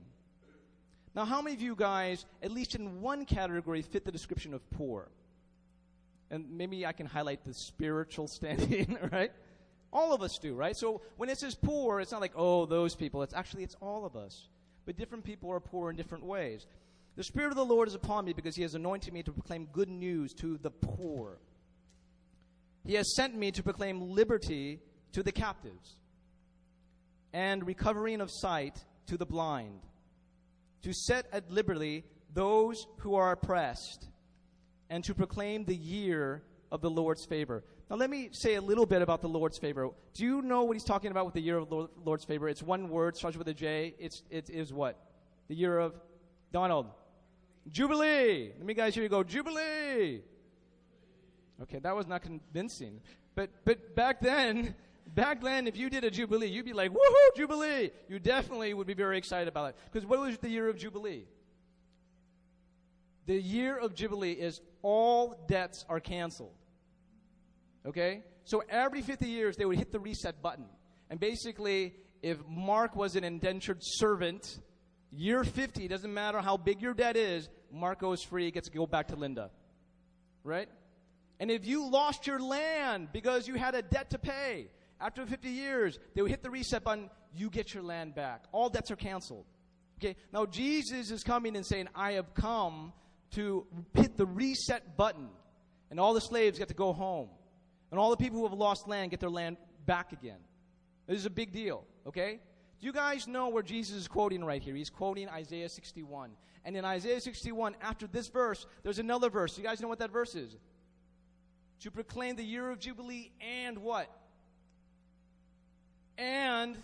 Now, 1.15 1.25
how 1.25 1.41
many 1.41 1.55
of 1.55 1.61
you 1.61 1.75
guys, 1.75 2.25
at 2.41 2.51
least 2.51 2.75
in 2.75 3.01
one 3.01 3.25
category, 3.25 3.81
fit 3.81 4.05
the 4.05 4.11
description 4.11 4.53
of 4.53 4.67
poor? 4.71 5.11
And 6.33 6.49
maybe 6.49 6.83
I 6.83 6.93
can 6.93 7.05
highlight 7.05 7.45
the 7.45 7.53
spiritual 7.53 8.27
standing, 8.27 8.97
right? 9.11 9.31
All 9.91 10.13
of 10.13 10.23
us 10.23 10.39
do, 10.41 10.55
right? 10.55 10.75
So 10.75 11.01
when 11.15 11.29
it 11.29 11.37
says 11.37 11.53
poor, 11.53 11.99
it's 11.99 12.11
not 12.11 12.21
like, 12.21 12.33
oh, 12.35 12.65
those 12.65 12.95
people. 12.95 13.21
It's 13.21 13.35
actually, 13.35 13.63
it's 13.63 13.75
all 13.79 14.03
of 14.03 14.15
us. 14.15 14.47
But 14.87 14.97
different 14.97 15.23
people 15.23 15.51
are 15.51 15.59
poor 15.59 15.91
in 15.91 15.95
different 15.95 16.25
ways. 16.25 16.65
The 17.15 17.23
Spirit 17.23 17.51
of 17.51 17.55
the 17.55 17.63
Lord 17.63 17.87
is 17.87 17.93
upon 17.93 18.25
me 18.25 18.33
because 18.33 18.55
He 18.55 18.63
has 18.63 18.73
anointed 18.73 19.13
me 19.13 19.21
to 19.21 19.31
proclaim 19.31 19.67
good 19.71 19.89
news 19.89 20.33
to 20.35 20.57
the 20.57 20.71
poor. 20.71 21.37
He 22.83 22.95
has 22.95 23.15
sent 23.15 23.35
me 23.35 23.51
to 23.51 23.61
proclaim 23.61 24.01
liberty 24.01 24.79
to 25.11 25.21
the 25.21 25.31
captives 25.31 25.97
and 27.31 27.65
recovering 27.67 28.21
of 28.21 28.31
sight 28.31 28.83
to 29.05 29.17
the 29.17 29.25
blind, 29.27 29.81
to 30.81 30.93
set 30.93 31.27
at 31.31 31.51
liberty 31.51 32.05
those 32.33 32.87
who 32.97 33.13
are 33.13 33.31
oppressed 33.31 34.09
and 34.93 35.03
to 35.03 35.15
proclaim 35.15 35.65
the 35.65 35.75
year 35.75 36.43
of 36.71 36.81
the 36.81 36.89
Lord's 36.89 37.25
favor. 37.25 37.63
Now, 37.89 37.95
let 37.95 38.11
me 38.11 38.29
say 38.31 38.53
a 38.53 38.61
little 38.61 38.85
bit 38.85 39.01
about 39.01 39.23
the 39.23 39.27
Lord's 39.27 39.57
favor. 39.57 39.89
Do 40.13 40.23
you 40.23 40.43
know 40.43 40.65
what 40.65 40.73
he's 40.73 40.83
talking 40.83 41.09
about 41.09 41.25
with 41.25 41.33
the 41.33 41.41
year 41.41 41.57
of 41.57 41.67
the 41.67 41.89
Lord's 42.05 42.23
favor? 42.25 42.47
It's 42.47 42.61
one 42.61 42.89
word, 42.89 43.17
starts 43.17 43.35
with 43.35 43.47
a 43.47 43.55
J. 43.55 43.95
It's, 43.97 44.21
it 44.29 44.51
is 44.51 44.71
what? 44.71 44.99
The 45.47 45.55
year 45.55 45.79
of 45.79 45.95
Donald. 46.51 46.91
Jubilee. 47.71 48.51
Let 48.55 48.65
me 48.67 48.75
guys 48.75 48.93
hear 48.93 49.01
you 49.01 49.09
go, 49.09 49.23
Jubilee. 49.23 50.21
Okay, 51.63 51.79
that 51.79 51.95
was 51.95 52.05
not 52.05 52.21
convincing. 52.21 53.01
But, 53.33 53.49
but 53.65 53.95
back 53.95 54.21
then, 54.21 54.75
back 55.15 55.41
then, 55.41 55.65
if 55.65 55.75
you 55.75 55.89
did 55.89 56.03
a 56.03 56.11
Jubilee, 56.11 56.49
you'd 56.49 56.65
be 56.65 56.73
like, 56.73 56.91
woohoo, 56.91 57.35
Jubilee. 57.35 57.89
You 58.07 58.19
definitely 58.19 58.75
would 58.75 58.85
be 58.85 58.93
very 58.93 59.17
excited 59.17 59.47
about 59.47 59.69
it. 59.69 59.75
Because 59.91 60.07
what 60.07 60.19
was 60.19 60.37
the 60.37 60.49
year 60.49 60.69
of 60.69 60.77
Jubilee? 60.77 61.25
The 63.25 63.39
year 63.39 63.77
of 63.77 63.95
Jubilee 63.95 64.33
is 64.33 64.61
all 64.81 65.45
debts 65.47 65.85
are 65.89 65.99
canceled. 65.99 66.53
Okay? 67.85 68.23
So 68.43 68.63
every 68.69 69.01
50 69.01 69.27
years, 69.27 69.55
they 69.55 69.65
would 69.65 69.77
hit 69.77 69.91
the 69.91 69.99
reset 69.99 70.41
button. 70.41 70.65
And 71.09 71.19
basically, 71.19 71.93
if 72.21 72.37
Mark 72.47 72.95
was 72.95 73.15
an 73.15 73.23
indentured 73.23 73.79
servant, 73.81 74.59
year 75.11 75.43
50, 75.43 75.87
doesn't 75.87 76.13
matter 76.13 76.41
how 76.41 76.57
big 76.57 76.81
your 76.81 76.93
debt 76.93 77.15
is, 77.15 77.49
Mark 77.71 77.99
goes 77.99 78.23
free, 78.23 78.51
gets 78.51 78.69
to 78.69 78.77
go 78.77 78.85
back 78.85 79.07
to 79.07 79.15
Linda. 79.15 79.51
Right? 80.43 80.67
And 81.39 81.49
if 81.49 81.65
you 81.65 81.89
lost 81.89 82.27
your 82.27 82.39
land 82.39 83.09
because 83.11 83.47
you 83.47 83.55
had 83.55 83.75
a 83.75 83.81
debt 83.81 84.09
to 84.11 84.19
pay, 84.19 84.67
after 84.99 85.25
50 85.25 85.49
years, 85.49 85.99
they 86.13 86.21
would 86.21 86.31
hit 86.31 86.43
the 86.43 86.49
reset 86.49 86.83
button, 86.83 87.09
you 87.33 87.49
get 87.49 87.73
your 87.73 87.83
land 87.83 88.15
back. 88.15 88.45
All 88.51 88.69
debts 88.69 88.91
are 88.91 88.95
canceled. 88.95 89.45
Okay? 89.99 90.15
Now, 90.31 90.45
Jesus 90.45 91.11
is 91.11 91.23
coming 91.23 91.55
and 91.55 91.65
saying, 91.65 91.87
I 91.95 92.13
have 92.13 92.33
come 92.33 92.93
to 93.35 93.65
hit 93.93 94.17
the 94.17 94.25
reset 94.25 94.97
button, 94.97 95.29
and 95.89 95.99
all 95.99 96.13
the 96.13 96.21
slaves 96.21 96.59
get 96.59 96.69
to 96.69 96.73
go 96.73 96.93
home. 96.93 97.29
And 97.91 97.99
all 97.99 98.09
the 98.09 98.17
people 98.17 98.39
who 98.39 98.47
have 98.47 98.57
lost 98.57 98.87
land 98.87 99.11
get 99.11 99.19
their 99.19 99.29
land 99.29 99.57
back 99.85 100.13
again. 100.13 100.39
This 101.07 101.19
is 101.19 101.25
a 101.25 101.29
big 101.29 101.51
deal, 101.51 101.85
okay? 102.07 102.39
Do 102.79 102.87
you 102.87 102.93
guys 102.93 103.27
know 103.27 103.49
where 103.49 103.63
Jesus 103.63 103.95
is 103.95 104.07
quoting 104.07 104.43
right 104.43 104.61
here? 104.61 104.75
He's 104.75 104.89
quoting 104.89 105.29
Isaiah 105.29 105.69
61. 105.69 106.31
And 106.65 106.75
in 106.75 106.85
Isaiah 106.85 107.21
61, 107.21 107.75
after 107.81 108.07
this 108.07 108.29
verse, 108.29 108.65
there's 108.83 108.99
another 108.99 109.29
verse. 109.29 109.57
You 109.57 109.63
guys 109.63 109.81
know 109.81 109.87
what 109.87 109.99
that 109.99 110.11
verse 110.11 110.35
is? 110.35 110.55
To 111.81 111.91
proclaim 111.91 112.35
the 112.35 112.43
year 112.43 112.69
of 112.69 112.79
Jubilee 112.79 113.31
and 113.41 113.79
what? 113.79 114.09
And 116.17 116.77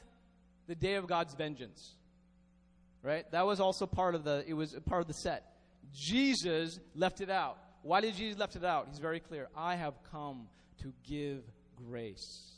the 0.68 0.76
day 0.76 0.96
of 0.96 1.08
God's 1.08 1.34
vengeance. 1.34 1.96
Right? 3.02 3.30
That 3.32 3.46
was 3.46 3.60
also 3.60 3.86
part 3.86 4.16
of 4.16 4.24
the 4.24 4.44
it 4.46 4.54
was 4.54 4.76
part 4.86 5.02
of 5.02 5.08
the 5.08 5.14
set. 5.14 5.49
Jesus 5.94 6.80
left 6.96 7.22
it 7.22 7.30
out. 7.30 7.58
Why 7.82 8.02
did 8.02 8.16
Jesus 8.16 8.38
left 8.38 8.56
it 8.56 8.64
out? 8.64 8.88
He's 8.90 9.00
very 9.00 9.20
clear. 9.20 9.48
I 9.56 9.76
have 9.76 9.94
come 10.12 10.48
to 10.82 10.94
give 11.08 11.44
grace. 11.88 12.52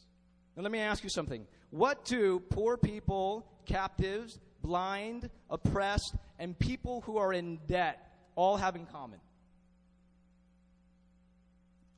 Now 0.55 0.63
let 0.63 0.71
me 0.71 0.79
ask 0.79 1.03
you 1.03 1.09
something. 1.09 1.45
What 1.69 2.05
do 2.05 2.39
poor 2.39 2.77
people, 2.77 3.45
captives, 3.65 4.39
blind, 4.61 5.29
oppressed, 5.49 6.15
and 6.39 6.57
people 6.57 7.01
who 7.01 7.17
are 7.17 7.31
in 7.31 7.59
debt 7.67 8.11
all 8.35 8.57
have 8.57 8.75
in 8.75 8.85
common? 8.85 9.19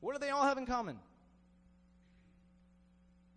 What 0.00 0.14
do 0.14 0.18
they 0.18 0.30
all 0.30 0.44
have 0.44 0.58
in 0.58 0.66
common? 0.66 0.98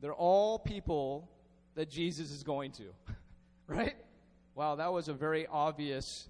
They're 0.01 0.13
all 0.13 0.59
people 0.59 1.29
that 1.75 1.89
Jesus 1.89 2.31
is 2.31 2.43
going 2.43 2.71
to. 2.73 2.83
right? 3.67 3.95
Wow, 4.55 4.75
that 4.75 4.91
was 4.91 5.07
a 5.07 5.13
very 5.13 5.47
obvious, 5.47 6.27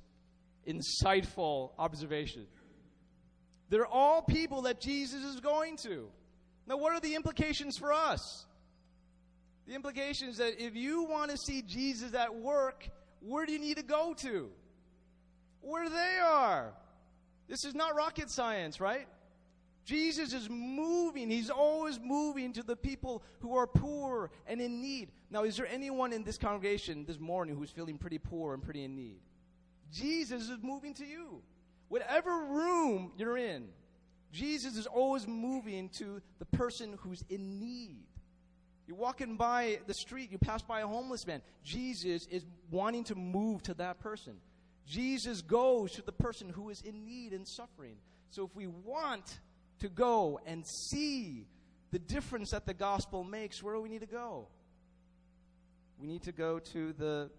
insightful 0.68 1.72
observation. 1.78 2.46
They're 3.70 3.88
all 3.88 4.22
people 4.22 4.64
that 4.64 4.80
Jesus 4.80 5.24
is 5.24 5.40
going 5.40 5.78
to. 5.78 6.08
Now, 6.68 6.78
what 6.78 6.94
are 6.94 7.00
the 7.00 7.16
implications 7.16 7.78
for 7.78 7.94
us? 7.94 8.46
The 9.68 9.76
implication 9.76 10.30
is 10.30 10.38
that 10.38 10.62
if 10.64 10.76
you 10.76 11.04
want 11.04 11.32
to 11.32 11.38
see 11.38 11.62
Jesus 11.62 12.14
at 12.14 12.34
work, 12.36 12.90
where 13.20 13.46
do 13.46 13.52
you 13.52 13.60
need 13.60 13.78
to 13.78 13.84
go 13.84 14.14
to? 14.20 14.50
Where 15.62 15.90
they 15.90 16.20
are. 16.24 16.74
This 17.48 17.66
is 17.66 17.76
not 17.76 17.96
rocket 17.96 18.30
science, 18.30 18.80
right? 18.80 19.08
Jesus 19.86 20.34
is 20.34 20.50
moving. 20.50 21.30
He's 21.30 21.50
always 21.50 22.00
moving 22.02 22.52
to 22.54 22.64
the 22.64 22.76
people 22.76 23.24
who 23.40 23.56
are 23.56 23.68
poor 23.68 24.32
and 24.46 24.60
in 24.60 24.82
need. 24.82 25.12
Now, 25.32 25.44
is 25.44 25.56
there 25.56 25.68
anyone 25.68 26.12
in 26.12 26.24
this 26.24 26.38
congregation 26.38 27.06
this 27.06 27.20
morning 27.20 27.56
who's 27.56 27.72
feeling 27.72 27.98
pretty 27.98 28.18
poor 28.18 28.54
and 28.54 28.62
pretty 28.62 28.84
in 28.84 28.96
need? 28.96 29.20
Jesus 29.92 30.50
is 30.50 30.58
moving 30.62 30.94
to 30.96 31.06
you. 31.06 31.42
Whatever 31.90 32.32
room 32.32 33.12
you're 33.18 33.38
in, 33.38 33.70
Jesus 34.32 34.76
is 34.78 34.88
always 34.88 35.28
moving 35.28 35.90
to 35.98 36.22
the 36.40 36.46
person 36.46 36.98
who's 37.02 37.24
in 37.30 37.60
need. 37.60 38.06
You're 38.88 38.98
walking 38.98 39.36
by 39.36 39.80
the 39.86 39.94
street, 39.94 40.32
you 40.32 40.38
pass 40.38 40.62
by 40.62 40.82
a 40.82 40.88
homeless 40.88 41.28
man. 41.28 41.42
Jesus 41.64 42.26
is 42.28 42.46
wanting 42.72 43.04
to 43.06 43.16
move 43.16 43.64
to 43.64 43.74
that 43.76 44.00
person. 44.00 44.36
Jesus 44.86 45.42
goes 45.42 45.92
to 45.94 46.02
the 46.02 46.14
person 46.14 46.50
who 46.50 46.70
is 46.70 46.82
in 46.82 47.06
need 47.06 47.34
and 47.34 47.46
suffering. 47.46 47.98
So 48.30 48.46
if 48.46 48.56
we 48.56 48.68
want 48.68 49.40
to 49.80 49.90
go 49.90 50.40
and 50.46 50.66
see 50.66 51.46
the 51.92 52.00
difference 52.00 52.52
that 52.52 52.66
the 52.66 52.74
gospel 52.74 53.24
makes, 53.24 53.62
where 53.62 53.76
do 53.76 53.82
we 53.82 53.90
need 53.90 54.02
to 54.02 54.08
go? 54.08 54.48
We 56.00 56.08
need 56.08 56.24
to 56.24 56.32
go 56.32 56.60
to 56.60 56.94
the 56.94 57.30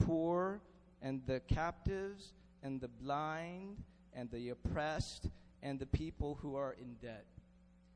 poor 0.00 0.60
and 1.02 1.22
the 1.26 1.40
captives 1.40 2.32
and 2.62 2.80
the 2.80 2.88
blind 2.88 3.82
and 4.12 4.30
the 4.30 4.50
oppressed 4.50 5.28
and 5.62 5.78
the 5.78 5.86
people 5.86 6.38
who 6.42 6.56
are 6.56 6.72
in 6.72 6.94
debt. 7.00 7.26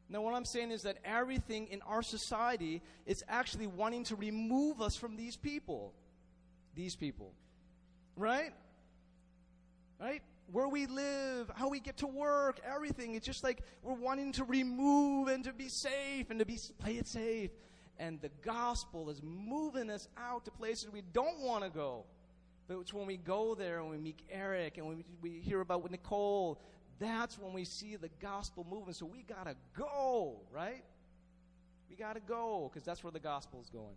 Now, 0.09 0.21
what 0.21 0.35
I'm 0.35 0.45
saying 0.45 0.71
is 0.71 0.83
that 0.83 0.99
everything 1.05 1.69
in 1.69 1.81
our 1.83 2.03
society 2.03 2.83
is 3.07 3.25
actually 3.29 3.67
wanting 3.67 4.05
to 4.05 4.17
remove 4.17 4.83
us 4.83 4.97
from 4.97 5.17
these 5.17 5.37
people. 5.37 5.95
These 6.75 6.95
people. 6.95 7.33
Right? 8.17 8.53
Right? 9.99 10.23
Where 10.53 10.69
we 10.69 10.87
live, 10.87 11.51
how 11.55 11.71
we 11.71 11.81
get 11.81 11.99
to 11.99 12.07
work, 12.07 12.61
everything. 12.65 13.15
It's 13.15 13.25
just 13.25 13.43
like 13.43 13.63
we're 13.83 13.95
wanting 13.95 14.33
to 14.33 14.45
remove 14.45 15.29
and 15.29 15.43
to 15.45 15.55
be 15.55 15.69
safe 15.69 16.29
and 16.29 16.39
to 16.39 16.45
be 16.45 16.59
play 16.79 16.97
it 16.97 17.07
safe. 17.07 17.51
And 17.99 18.21
the 18.21 18.31
gospel 18.45 19.09
is 19.09 19.23
moving 19.23 19.89
us 19.89 20.09
out 20.19 20.45
to 20.45 20.51
places 20.51 20.91
we 20.93 21.03
don't 21.13 21.41
want 21.41 21.65
to 21.65 21.71
go. 21.71 22.05
But 22.67 22.79
it's 22.79 22.93
when 22.93 23.07
we 23.07 23.19
go 23.19 23.55
there 23.55 23.81
and 23.81 23.91
we 23.91 23.99
meet 23.99 24.21
Eric 24.31 24.79
and 24.79 24.87
we, 24.87 25.05
we 25.21 25.31
hear 25.41 25.61
about 25.61 25.91
Nikole 25.91 26.57
that's 26.99 27.39
when 27.39 27.53
we 27.53 27.65
see 27.65 27.97
the 27.97 28.11
gospel 28.21 28.67
moving. 28.69 28.95
So 28.95 29.07
we 29.07 29.23
got 29.23 29.47
to 29.47 29.57
go, 29.77 30.41
right? 30.53 30.85
We 31.91 31.97
got 31.97 32.15
to 32.15 32.21
go 32.21 32.71
because 32.73 32.85
that's 32.85 33.03
where 33.03 33.11
the 33.11 33.21
gospel 33.21 33.61
is 33.61 33.69
going. 33.69 33.97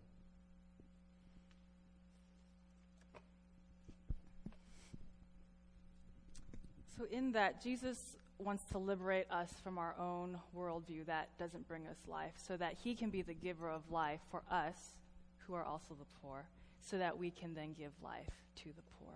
So, 6.98 7.06
in 7.12 7.32
that, 7.34 7.62
Jesus 7.62 8.18
wants 8.40 8.64
to 8.72 8.80
liberate 8.80 9.30
us 9.30 9.54
from 9.64 9.78
our 9.78 9.94
own 10.00 10.40
worldview 10.58 11.06
that 11.06 11.30
doesn't 11.38 11.68
bring 11.68 11.86
us 11.86 11.98
life, 12.08 12.34
so 12.36 12.58
that 12.58 12.74
He 12.84 12.96
can 12.96 13.12
be 13.12 13.22
the 13.22 13.36
giver 13.36 13.70
of 13.70 13.84
life 13.92 14.22
for 14.32 14.42
us, 14.50 14.96
who 15.46 15.54
are 15.54 15.64
also 15.64 15.94
the 15.94 16.06
poor, 16.24 16.46
so 16.82 16.98
that 16.98 17.18
we 17.18 17.32
can 17.32 17.54
then 17.54 17.74
give 17.74 17.92
life 18.04 18.44
to 18.56 18.66
the 18.66 18.82
poor. 19.00 19.14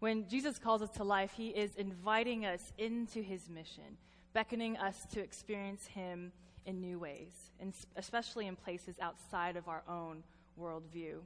When 0.00 0.28
Jesus 0.28 0.58
calls 0.58 0.82
us 0.82 0.90
to 0.90 1.04
life, 1.04 1.32
he 1.36 1.48
is 1.48 1.74
inviting 1.76 2.44
us 2.44 2.72
into 2.78 3.22
his 3.22 3.48
mission, 3.48 3.96
beckoning 4.32 4.76
us 4.76 5.06
to 5.12 5.20
experience 5.20 5.86
him 5.86 6.32
in 6.66 6.80
new 6.80 6.98
ways, 6.98 7.50
and 7.60 7.72
especially 7.96 8.46
in 8.46 8.56
places 8.56 8.96
outside 9.00 9.56
of 9.56 9.68
our 9.68 9.82
own 9.88 10.22
worldview. 10.60 11.18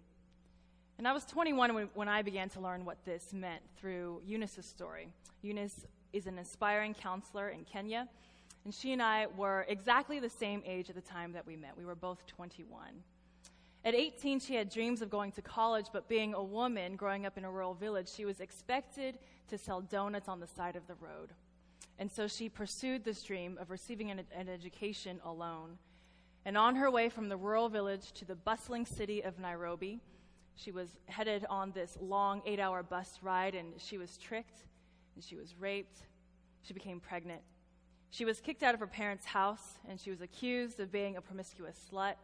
And 0.99 1.07
I 1.07 1.13
was 1.13 1.25
21 1.27 1.75
when, 1.75 1.89
when 1.95 2.09
I 2.09 2.23
began 2.23 2.49
to 2.51 2.61
learn 2.61 2.85
what 2.85 3.05
this 3.05 3.33
meant 3.33 3.63
through 3.77 4.21
Eunice's 4.27 4.67
story. 4.67 5.09
Eunice 5.43 5.87
is 6.13 6.27
an 6.27 6.39
inspiring 6.39 6.95
counselor 6.95 7.51
in 7.51 7.65
Kenya, 7.65 8.09
and 8.65 8.75
she 8.75 8.93
and 8.93 9.01
I 9.01 9.27
were 9.37 9.65
exactly 9.69 10.19
the 10.19 10.29
same 10.29 10.63
age 10.67 10.91
at 10.91 10.97
the 10.97 11.03
time 11.03 11.33
that 11.33 11.47
we 11.47 11.57
met. 11.57 11.77
We 11.77 11.85
were 11.85 11.95
both 11.95 12.27
21. 12.27 12.81
At 13.88 13.95
18, 13.95 14.40
she 14.40 14.54
had 14.54 14.68
dreams 14.68 15.00
of 15.00 15.09
going 15.09 15.33
to 15.33 15.40
college, 15.40 15.87
but 15.95 16.11
being 16.11 16.35
a 16.35 16.42
woman 16.42 16.95
growing 16.95 17.25
up 17.25 17.38
in 17.38 17.47
a 17.47 17.50
rural 17.50 17.73
village, 17.73 18.07
she 18.07 18.26
was 18.26 18.38
expected 18.38 19.18
to 19.49 19.57
sell 19.57 19.80
donuts 19.80 20.28
on 20.28 20.40
the 20.40 20.47
side 20.47 20.76
of 20.76 20.87
the 20.87 20.95
road. 20.97 21.33
And 21.99 22.12
so 22.12 22.28
she 22.28 22.50
pursued 22.50 23.02
this 23.02 23.23
dream 23.23 23.57
of 23.59 23.71
receiving 23.71 24.11
an, 24.11 24.21
an 24.37 24.47
education 24.47 25.23
alone. 25.25 25.78
And 26.45 26.54
on 26.54 26.76
her 26.76 26.90
way 26.90 27.09
from 27.09 27.30
the 27.30 27.38
rural 27.38 27.71
village 27.71 28.12
to 28.16 28.26
the 28.26 28.35
bustling 28.35 28.85
city 28.85 29.25
of 29.25 29.38
Nairobi, 29.38 30.02
she 30.54 30.71
was 30.71 30.90
headed 31.07 31.47
on 31.49 31.73
this 31.73 31.97
long 31.99 32.42
eight 32.45 32.61
hour 32.61 32.83
bus 32.83 33.18
ride, 33.23 33.54
and 33.54 33.73
she 33.78 33.97
was 33.97 34.18
tricked, 34.18 34.66
and 35.14 35.25
she 35.25 35.35
was 35.35 35.54
raped. 35.59 36.02
She 36.61 36.75
became 36.75 37.00
pregnant. 37.00 37.40
She 38.11 38.26
was 38.26 38.38
kicked 38.38 38.62
out 38.62 38.75
of 38.75 38.80
her 38.80 38.87
parents' 38.87 39.25
house, 39.25 39.78
and 39.88 39.99
she 39.99 40.11
was 40.11 40.21
accused 40.21 40.78
of 40.78 40.92
being 40.92 41.16
a 41.16 41.23
promiscuous 41.23 41.80
slut. 41.90 42.16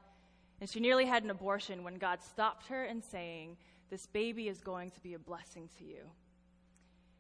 And 0.61 0.71
she 0.71 0.81
nearly 0.81 1.05
had 1.05 1.25
an 1.25 1.31
abortion 1.31 1.85
when 1.85 1.97
God 1.97 2.23
stopped 2.23 2.69
her 2.69 2.85
and 2.85 3.03
saying, 3.03 3.57
This 3.91 4.07
baby 4.07 4.49
is 4.49 4.61
going 4.61 4.91
to 4.93 5.01
be 5.01 5.15
a 5.15 5.19
blessing 5.19 5.69
to 5.79 5.85
you. 5.85 6.05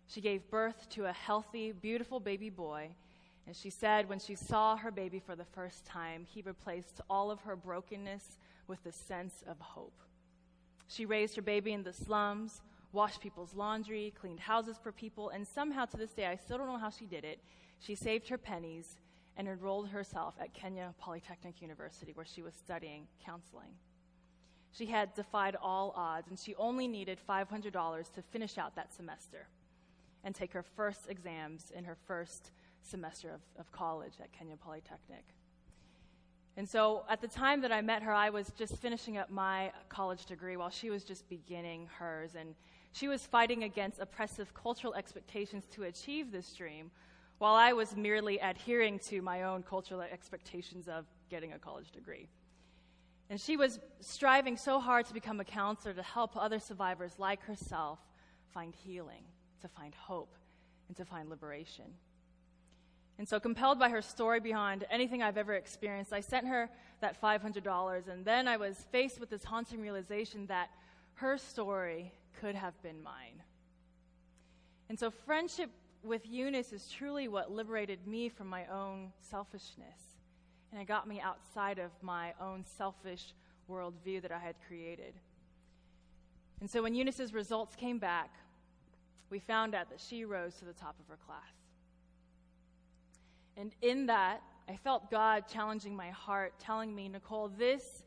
She 0.06 0.20
gave 0.20 0.50
birth 0.50 0.88
to 0.90 1.06
a 1.06 1.12
healthy, 1.12 1.72
beautiful 1.72 2.20
baby 2.20 2.50
boy. 2.50 2.90
And 3.46 3.54
she 3.54 3.70
said 3.70 4.08
when 4.08 4.18
she 4.18 4.34
saw 4.34 4.76
her 4.76 4.90
baby 4.90 5.18
for 5.18 5.36
the 5.36 5.44
first 5.44 5.84
time, 5.84 6.24
he 6.24 6.42
replaced 6.42 7.00
all 7.10 7.30
of 7.30 7.40
her 7.40 7.56
brokenness 7.56 8.38
with 8.66 8.84
a 8.86 8.92
sense 8.92 9.42
of 9.46 9.60
hope. 9.60 10.00
She 10.88 11.04
raised 11.04 11.36
her 11.36 11.42
baby 11.42 11.72
in 11.72 11.82
the 11.82 11.92
slums, 11.92 12.62
washed 12.92 13.20
people's 13.20 13.54
laundry, 13.54 14.14
cleaned 14.18 14.40
houses 14.40 14.76
for 14.82 14.92
people, 14.92 15.30
and 15.30 15.46
somehow 15.46 15.84
to 15.86 15.96
this 15.96 16.12
day, 16.12 16.26
I 16.26 16.36
still 16.36 16.58
don't 16.58 16.68
know 16.68 16.78
how 16.78 16.90
she 16.90 17.06
did 17.06 17.24
it. 17.24 17.40
She 17.80 17.94
saved 17.94 18.28
her 18.28 18.38
pennies 18.38 18.96
and 19.36 19.48
enrolled 19.48 19.88
herself 19.88 20.34
at 20.40 20.54
Kenya 20.54 20.94
Polytechnic 20.98 21.60
University, 21.60 22.12
where 22.12 22.26
she 22.26 22.42
was 22.42 22.54
studying 22.54 23.06
counseling. 23.24 23.72
She 24.72 24.86
had 24.86 25.14
defied 25.14 25.56
all 25.60 25.92
odds, 25.96 26.28
and 26.28 26.38
she 26.38 26.54
only 26.56 26.88
needed 26.88 27.18
$500 27.28 28.12
to 28.12 28.22
finish 28.22 28.58
out 28.58 28.74
that 28.76 28.92
semester 28.92 29.48
and 30.24 30.34
take 30.34 30.52
her 30.52 30.62
first 30.62 31.08
exams 31.08 31.70
in 31.74 31.84
her 31.84 31.96
first 32.06 32.50
semester 32.82 33.30
of, 33.30 33.40
of 33.58 33.70
college 33.72 34.14
at 34.20 34.32
Kenya 34.32 34.56
Polytechnic. 34.56 35.24
And 36.56 36.68
so 36.68 37.04
at 37.08 37.20
the 37.20 37.28
time 37.28 37.60
that 37.62 37.72
I 37.72 37.80
met 37.80 38.02
her, 38.02 38.12
I 38.12 38.30
was 38.30 38.52
just 38.56 38.76
finishing 38.78 39.16
up 39.16 39.30
my 39.30 39.72
college 39.88 40.26
degree 40.26 40.56
while 40.56 40.70
she 40.70 40.88
was 40.90 41.02
just 41.02 41.28
beginning 41.28 41.88
hers. 41.98 42.36
And 42.36 42.54
she 42.92 43.08
was 43.08 43.26
fighting 43.26 43.64
against 43.64 43.98
oppressive 43.98 44.54
cultural 44.54 44.94
expectations 44.94 45.64
to 45.72 45.84
achieve 45.84 46.30
this 46.30 46.52
dream 46.52 46.90
while 47.38 47.54
I 47.54 47.72
was 47.72 47.96
merely 47.96 48.38
adhering 48.38 48.98
to 49.10 49.20
my 49.22 49.42
own 49.42 49.62
cultural 49.62 50.00
expectations 50.00 50.88
of 50.88 51.04
getting 51.30 51.52
a 51.52 51.58
college 51.58 51.90
degree. 51.90 52.28
And 53.30 53.40
she 53.40 53.56
was 53.56 53.80
striving 54.00 54.56
so 54.56 54.78
hard 54.78 55.06
to 55.06 55.14
become 55.14 55.40
a 55.40 55.44
counselor 55.44 55.94
to 55.94 56.02
help 56.02 56.36
other 56.36 56.58
survivors 56.58 57.12
like 57.18 57.42
herself 57.42 57.98
find 58.52 58.74
healing, 58.74 59.24
to 59.62 59.68
find 59.68 59.94
hope, 59.94 60.34
and 60.88 60.96
to 60.96 61.04
find 61.04 61.28
liberation. 61.28 61.86
And 63.18 63.28
so, 63.28 63.38
compelled 63.38 63.78
by 63.78 63.88
her 63.90 64.02
story 64.02 64.40
beyond 64.40 64.84
anything 64.90 65.22
I've 65.22 65.38
ever 65.38 65.54
experienced, 65.54 66.12
I 66.12 66.20
sent 66.20 66.48
her 66.48 66.68
that 67.00 67.20
$500. 67.20 68.08
And 68.08 68.24
then 68.24 68.48
I 68.48 68.56
was 68.56 68.76
faced 68.90 69.20
with 69.20 69.30
this 69.30 69.44
haunting 69.44 69.80
realization 69.80 70.46
that 70.46 70.68
her 71.14 71.38
story 71.38 72.12
could 72.40 72.56
have 72.56 72.80
been 72.82 73.02
mine. 73.02 73.40
And 74.88 74.98
so, 74.98 75.10
friendship 75.10 75.70
with 76.04 76.26
Eunice 76.28 76.72
is 76.72 76.88
truly 76.88 77.28
what 77.28 77.50
liberated 77.50 78.06
me 78.06 78.28
from 78.28 78.48
my 78.48 78.66
own 78.66 79.12
selfishness. 79.20 79.98
And 80.72 80.80
it 80.80 80.86
got 80.86 81.08
me 81.08 81.20
outside 81.20 81.78
of 81.78 81.90
my 82.02 82.32
own 82.40 82.64
selfish 82.64 83.34
worldview 83.70 84.22
that 84.22 84.32
I 84.32 84.38
had 84.38 84.56
created. 84.66 85.14
And 86.60 86.70
so, 86.70 86.82
when 86.82 86.94
Eunice's 86.94 87.32
results 87.32 87.74
came 87.74 87.98
back, 87.98 88.30
we 89.30 89.38
found 89.38 89.74
out 89.74 89.90
that 89.90 90.00
she 90.00 90.24
rose 90.24 90.54
to 90.56 90.64
the 90.64 90.72
top 90.72 90.96
of 91.00 91.08
her 91.08 91.18
class. 91.26 91.42
And 93.56 93.74
in 93.82 94.06
that, 94.06 94.42
I 94.68 94.76
felt 94.76 95.10
God 95.10 95.44
challenging 95.48 95.94
my 95.94 96.10
heart, 96.10 96.54
telling 96.58 96.94
me, 96.94 97.10
Nikole, 97.10 97.50
this 97.56 98.04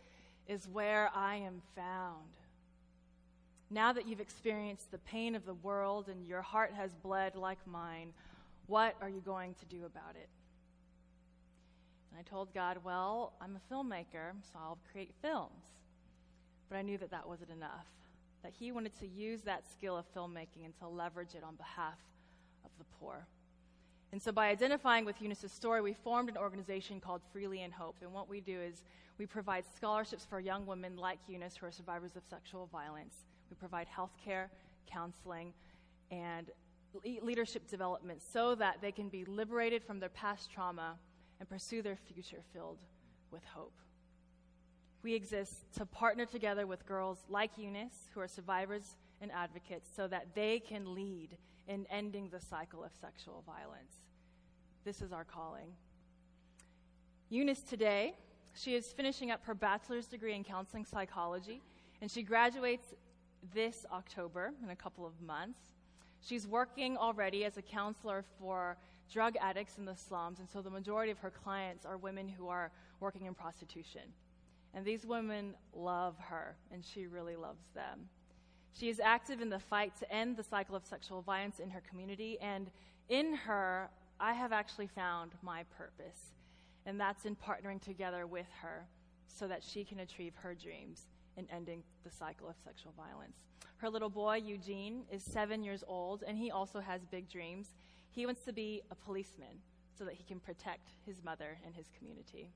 is 0.48 0.68
where 0.68 1.10
I 1.14 1.36
am 1.36 1.62
found. 1.76 2.26
Now 3.70 3.92
that 3.94 4.08
you've 4.08 4.22
experienced 4.22 4.92
the 4.92 4.98
pain 5.00 5.36
of 5.36 5.46
the 5.46 5.54
world 5.56 6.08
and 6.08 6.26
your 6.26 6.42
heart 6.42 6.74
has 6.74 6.94
bled 6.96 7.36
like 7.36 7.60
mine, 7.66 8.14
what 8.68 8.96
are 9.02 9.10
you 9.10 9.22
going 9.22 9.56
to 9.56 9.66
do 9.66 9.86
about 9.86 10.16
it? 10.16 10.30
And 12.12 12.20
I 12.20 12.30
told 12.30 12.54
God, 12.54 12.78
well, 12.84 13.34
I'm 13.42 13.58
a 13.58 13.74
filmmaker, 13.74 14.32
so 14.42 14.60
I'll 14.60 14.78
create 14.92 15.12
films. 15.22 15.64
But 16.70 16.78
I 16.78 16.82
knew 16.82 16.98
that 16.98 17.12
that 17.12 17.28
wasn't 17.28 17.52
enough, 17.52 17.88
that 18.44 18.54
He 18.58 18.72
wanted 18.72 18.98
to 19.00 19.08
use 19.08 19.42
that 19.42 19.64
skill 19.70 19.98
of 19.98 20.06
filmmaking 20.14 20.64
and 20.66 20.78
to 20.80 20.88
leverage 20.88 21.36
it 21.36 21.44
on 21.44 21.56
behalf 21.56 22.00
of 22.64 22.72
the 22.78 22.86
poor. 23.00 23.28
And 24.12 24.22
so, 24.22 24.32
by 24.32 24.48
identifying 24.48 25.04
with 25.04 25.22
Eunice's 25.22 25.52
story, 25.52 25.82
we 25.82 25.94
formed 25.94 26.30
an 26.30 26.38
organization 26.38 27.02
called 27.02 27.22
Freely 27.34 27.62
in 27.64 27.72
Hope. 27.72 27.98
And 28.02 28.14
what 28.14 28.30
we 28.30 28.40
do 28.40 28.60
is 28.60 28.84
we 29.18 29.26
provide 29.26 29.66
scholarships 29.76 30.26
for 30.26 30.40
young 30.40 30.66
women 30.66 30.96
like 30.96 31.20
Eunice 31.28 31.58
who 31.58 31.66
are 31.66 31.72
survivors 31.72 32.16
of 32.16 32.24
sexual 32.30 32.68
violence. 32.72 33.16
We 33.50 33.56
provide 33.56 33.88
health 33.88 34.16
care, 34.24 34.50
counseling, 34.92 35.54
and 36.12 36.50
leadership 37.22 37.68
development 37.70 38.22
so 38.22 38.56
that 38.56 38.78
they 38.82 38.92
can 38.92 39.10
be 39.10 39.26
liberated 39.26 39.84
from 39.84 40.00
their 40.00 40.10
past 40.10 40.52
trauma 40.52 40.96
and 41.40 41.48
pursue 41.48 41.82
their 41.82 41.98
future 41.98 42.42
filled 42.54 42.80
with 43.32 43.44
hope. 43.44 43.78
We 45.04 45.14
exist 45.14 45.74
to 45.76 45.86
partner 45.86 46.26
together 46.26 46.66
with 46.66 46.86
girls 46.86 47.20
like 47.30 47.52
Eunice, 47.58 48.10
who 48.14 48.20
are 48.20 48.28
survivors 48.28 48.96
and 49.22 49.32
advocates, 49.32 49.90
so 49.96 50.08
that 50.08 50.28
they 50.34 50.60
can 50.60 50.96
lead 50.96 51.38
in 51.68 51.86
ending 51.90 52.30
the 52.30 52.40
cycle 52.40 52.84
of 52.84 52.92
sexual 53.00 53.44
violence. 53.46 53.94
This 54.86 55.02
is 55.02 55.12
our 55.12 55.24
calling. 55.24 55.74
Eunice 57.30 57.62
today, 57.62 58.16
she 58.56 58.74
is 58.74 58.88
finishing 58.88 59.32
up 59.32 59.46
her 59.46 59.54
bachelor's 59.54 60.08
degree 60.08 60.34
in 60.34 60.44
counseling 60.44 60.86
psychology, 60.86 61.62
and 62.02 62.10
she 62.10 62.24
graduates 62.24 62.94
this 63.54 63.86
October 63.92 64.54
in 64.64 64.70
a 64.70 64.76
couple 64.76 65.06
of 65.06 65.20
months. 65.22 65.60
She's 66.22 66.48
working 66.48 66.98
already 66.98 67.46
as 67.46 67.58
a 67.58 67.62
counselor 67.62 68.24
for 68.40 68.78
drug 69.12 69.36
addicts 69.40 69.78
in 69.78 69.86
the 69.86 69.96
slums, 69.96 70.40
and 70.40 70.50
so 70.50 70.62
the 70.62 70.70
majority 70.70 71.12
of 71.12 71.20
her 71.20 71.32
clients 71.32 71.86
are 71.86 71.98
women 71.98 72.28
who 72.28 72.48
are 72.48 72.72
working 73.00 73.26
in 73.26 73.34
prostitution. 73.34 74.02
And 74.74 74.86
these 74.86 75.06
women 75.06 75.54
love 75.74 76.16
her, 76.20 76.56
and 76.72 76.84
she 76.84 77.08
really 77.08 77.36
loves 77.36 77.64
them. 77.74 78.10
She 78.74 78.90
is 78.90 79.00
active 79.00 79.42
in 79.42 79.50
the 79.50 79.60
fight 79.60 79.96
to 80.00 80.12
end 80.12 80.38
the 80.38 80.44
cycle 80.44 80.76
of 80.76 80.86
sexual 80.86 81.22
violence 81.22 81.60
in 81.60 81.70
her 81.70 81.82
community, 81.90 82.38
and 82.42 82.70
in 83.10 83.34
her, 83.34 83.90
I 84.20 84.34
have 84.34 84.52
actually 84.52 84.88
found 84.88 85.32
my 85.42 85.64
purpose, 85.78 86.34
and 86.86 87.00
that's 87.00 87.26
in 87.26 87.36
partnering 87.36 87.82
together 87.82 88.28
with 88.28 88.48
her 88.62 88.86
so 89.28 89.48
that 89.48 89.64
she 89.64 89.84
can 89.84 90.00
achieve 90.00 90.34
her 90.36 90.54
dreams 90.54 91.08
in 91.38 91.48
ending 91.52 91.84
the 92.04 92.12
cycle 92.12 92.50
of 92.50 92.56
sexual 92.64 92.94
violence. 92.98 93.46
Her 93.78 93.90
little 93.90 94.10
boy, 94.10 94.38
Eugene, 94.38 95.04
is 95.12 95.24
seven 95.24 95.64
years 95.64 95.84
old, 95.88 96.24
and 96.28 96.38
he 96.38 96.52
also 96.52 96.80
has 96.80 97.06
big 97.06 97.30
dreams. 97.30 97.76
He 98.10 98.26
wants 98.26 98.44
to 98.46 98.54
be 98.54 98.82
a 98.90 98.96
policeman 98.96 99.62
so 99.98 100.04
that 100.06 100.16
he 100.16 100.24
can 100.24 100.40
protect 100.40 100.90
his 101.06 101.24
mother 101.24 101.60
and 101.66 101.76
his 101.76 101.90
community. 101.98 102.50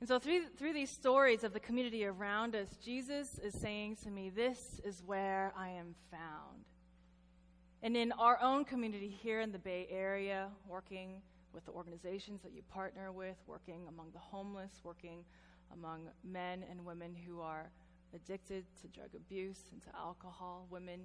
And 0.00 0.08
so, 0.08 0.18
through, 0.18 0.46
through 0.56 0.72
these 0.72 0.88
stories 0.88 1.44
of 1.44 1.52
the 1.52 1.60
community 1.60 2.06
around 2.06 2.56
us, 2.56 2.68
Jesus 2.82 3.38
is 3.38 3.52
saying 3.52 3.96
to 4.04 4.10
me, 4.10 4.30
This 4.30 4.80
is 4.82 5.02
where 5.04 5.52
I 5.56 5.68
am 5.68 5.94
found. 6.10 6.64
And 7.82 7.96
in 7.96 8.12
our 8.12 8.38
own 8.40 8.64
community 8.64 9.08
here 9.08 9.40
in 9.40 9.52
the 9.52 9.58
Bay 9.58 9.86
Area, 9.90 10.48
working 10.66 11.20
with 11.52 11.66
the 11.66 11.72
organizations 11.72 12.40
that 12.42 12.52
you 12.52 12.62
partner 12.62 13.12
with, 13.12 13.36
working 13.46 13.86
among 13.88 14.10
the 14.12 14.18
homeless, 14.18 14.80
working 14.84 15.24
among 15.72 16.08
men 16.24 16.64
and 16.70 16.84
women 16.84 17.14
who 17.26 17.40
are 17.40 17.70
addicted 18.14 18.64
to 18.80 18.88
drug 18.88 19.10
abuse 19.14 19.60
and 19.72 19.82
to 19.82 19.88
alcohol, 19.96 20.66
women 20.70 21.00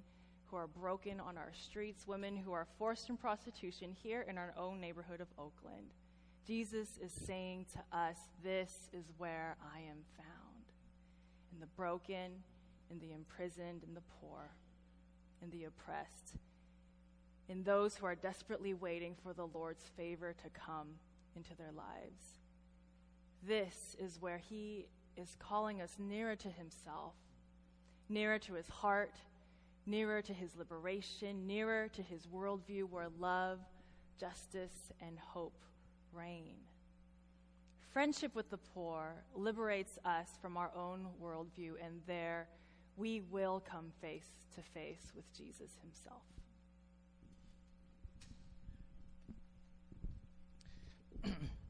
who 0.47 0.57
are 0.57 0.67
broken 0.67 1.19
on 1.19 1.37
our 1.37 1.51
streets, 1.53 2.07
women 2.07 2.35
who 2.35 2.51
are 2.51 2.67
forced 2.77 3.09
in 3.09 3.17
prostitution 3.17 3.91
here 3.91 4.25
in 4.27 4.37
our 4.37 4.53
own 4.57 4.79
neighborhood 4.79 5.21
of 5.21 5.27
Oakland. 5.37 5.93
Jesus 6.45 6.99
is 7.03 7.11
saying 7.11 7.65
to 7.73 7.97
us, 7.97 8.17
This 8.43 8.89
is 8.93 9.05
where 9.17 9.57
I 9.73 9.79
am 9.79 9.97
found. 10.15 10.65
In 11.53 11.59
the 11.59 11.65
broken, 11.75 12.43
in 12.91 12.99
the 12.99 13.13
imprisoned, 13.13 13.83
in 13.87 13.93
the 13.93 14.03
poor, 14.21 14.51
in 15.41 15.49
the 15.49 15.65
oppressed, 15.65 16.37
in 17.47 17.63
those 17.63 17.95
who 17.95 18.05
are 18.05 18.15
desperately 18.15 18.73
waiting 18.73 19.15
for 19.23 19.33
the 19.33 19.47
Lord's 19.47 19.89
favor 19.97 20.33
to 20.33 20.49
come 20.49 20.87
into 21.35 21.55
their 21.55 21.71
lives. 21.71 22.39
This 23.47 23.95
is 23.99 24.19
where 24.19 24.37
He 24.37 24.87
is 25.17 25.35
calling 25.39 25.81
us 25.81 25.95
nearer 25.99 26.35
to 26.35 26.49
Himself, 26.49 27.13
nearer 28.09 28.39
to 28.39 28.53
His 28.53 28.67
heart, 28.67 29.15
nearer 29.85 30.21
to 30.21 30.33
His 30.33 30.55
liberation, 30.55 31.45
nearer 31.45 31.87
to 31.89 32.01
His 32.01 32.25
worldview 32.27 32.89
where 32.89 33.09
love, 33.19 33.59
justice, 34.19 34.91
and 34.99 35.19
hope 35.19 35.59
reign. 36.11 36.55
Friendship 37.91 38.35
with 38.35 38.49
the 38.49 38.57
poor 38.57 39.13
liberates 39.35 39.99
us 40.03 40.29
from 40.41 40.57
our 40.57 40.71
own 40.75 41.07
worldview, 41.21 41.73
and 41.81 42.01
there 42.07 42.47
we 42.97 43.21
will 43.29 43.63
come 43.69 43.91
face 44.01 44.31
to 44.55 44.61
face 44.61 45.11
with 45.15 45.31
Jesus 45.33 45.71
Himself. 45.81 46.23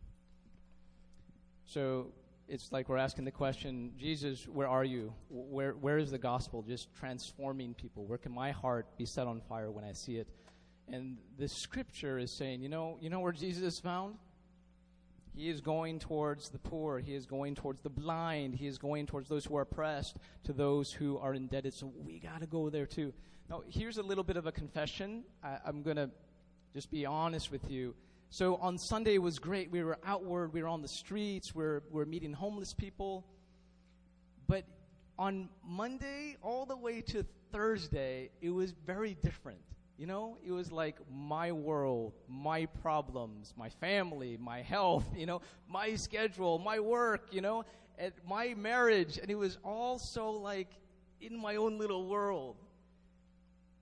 So 1.76 2.08
it's 2.48 2.72
like 2.72 2.88
we're 2.88 2.96
asking 2.96 3.26
the 3.26 3.32
question, 3.32 3.92
Jesus, 3.98 4.48
where 4.48 4.70
are 4.70 4.86
you? 4.86 5.14
Where, 5.30 5.74
where 5.74 5.98
is 5.98 6.10
the 6.10 6.18
gospel 6.18 6.62
just 6.62 6.88
transforming 6.96 7.74
people? 7.74 8.06
Where 8.06 8.18
can 8.18 8.32
my 8.32 8.52
heart 8.52 8.98
be 8.98 9.06
set 9.06 9.28
on 9.28 9.42
fire 9.50 9.70
when 9.70 9.84
I 9.84 9.92
see 9.92 10.16
it? 10.16 10.30
And 10.88 11.18
the 11.38 11.50
scripture 11.50 12.18
is 12.18 12.32
saying, 12.32 12.62
you 12.62 12.70
know, 12.70 12.98
you 13.02 13.10
know 13.10 13.20
where 13.20 13.34
Jesus 13.34 13.62
is 13.62 13.78
found? 13.78 14.16
He 15.36 15.50
is 15.50 15.60
going 15.60 16.00
towards 16.00 16.48
the 16.48 16.60
poor. 16.60 17.00
He 17.00 17.14
is 17.14 17.26
going 17.26 17.56
towards 17.56 17.82
the 17.82 17.90
blind. 17.90 18.56
He 18.56 18.68
is 18.68 18.78
going 18.78 19.06
towards 19.06 19.28
those 19.28 19.44
who 19.44 19.58
are 19.58 19.64
oppressed, 19.64 20.16
to 20.46 20.54
those 20.54 20.94
who 20.94 21.18
are 21.18 21.34
indebted. 21.34 21.74
So 21.74 21.92
we 22.06 22.20
got 22.20 22.40
to 22.40 22.48
go 22.48 22.70
there 22.70 22.86
too. 22.86 23.12
Now, 23.50 23.64
here's 23.68 23.98
a 23.98 24.04
little 24.04 24.24
bit 24.24 24.38
of 24.38 24.48
a 24.48 24.52
confession. 24.54 25.26
I, 25.44 25.58
I'm 25.66 25.82
going 25.82 25.98
to 25.98 26.10
just 26.74 26.90
be 26.90 27.06
honest 27.06 27.52
with 27.52 27.70
you. 27.70 27.96
So 28.30 28.56
on 28.58 28.78
Sunday 28.78 29.18
was 29.18 29.40
great. 29.40 29.72
We 29.72 29.84
were 29.84 29.98
outward, 30.06 30.54
we 30.54 30.62
were 30.62 30.68
on 30.68 30.82
the 30.82 30.88
streets, 30.88 31.56
we 31.56 31.64
we're, 31.64 31.82
we 31.90 32.00
we're 32.00 32.06
meeting 32.06 32.34
homeless 32.34 32.74
people. 32.74 33.26
But 34.48 34.66
on 35.18 35.50
Monday, 35.64 36.38
all 36.42 36.66
the 36.66 36.76
way 36.76 37.02
to 37.02 37.26
Thursday, 37.52 38.32
it 38.42 38.50
was 38.50 38.72
very 38.86 39.16
different. 39.24 39.60
You 39.98 40.08
know, 40.08 40.38
it 40.46 40.52
was 40.52 40.72
like 40.72 40.98
my 41.10 41.54
world, 41.54 42.14
my 42.28 42.66
problems, 42.66 43.54
my 43.58 43.70
family, 43.70 44.38
my 44.38 44.62
health, 44.62 45.06
you 45.16 45.26
know, 45.26 45.42
my 45.70 45.96
schedule, 45.96 46.60
my 46.60 46.80
work, 46.80 47.28
you 47.32 47.42
know, 47.42 47.64
and 47.98 48.12
my 48.28 48.54
marriage. 48.56 49.18
And 49.18 49.32
it 49.32 49.36
was 49.36 49.58
all 49.64 49.98
so 49.98 50.32
like 50.32 50.70
in 51.22 51.38
my 51.38 51.56
own 51.56 51.78
little 51.78 52.08
world. 52.08 52.58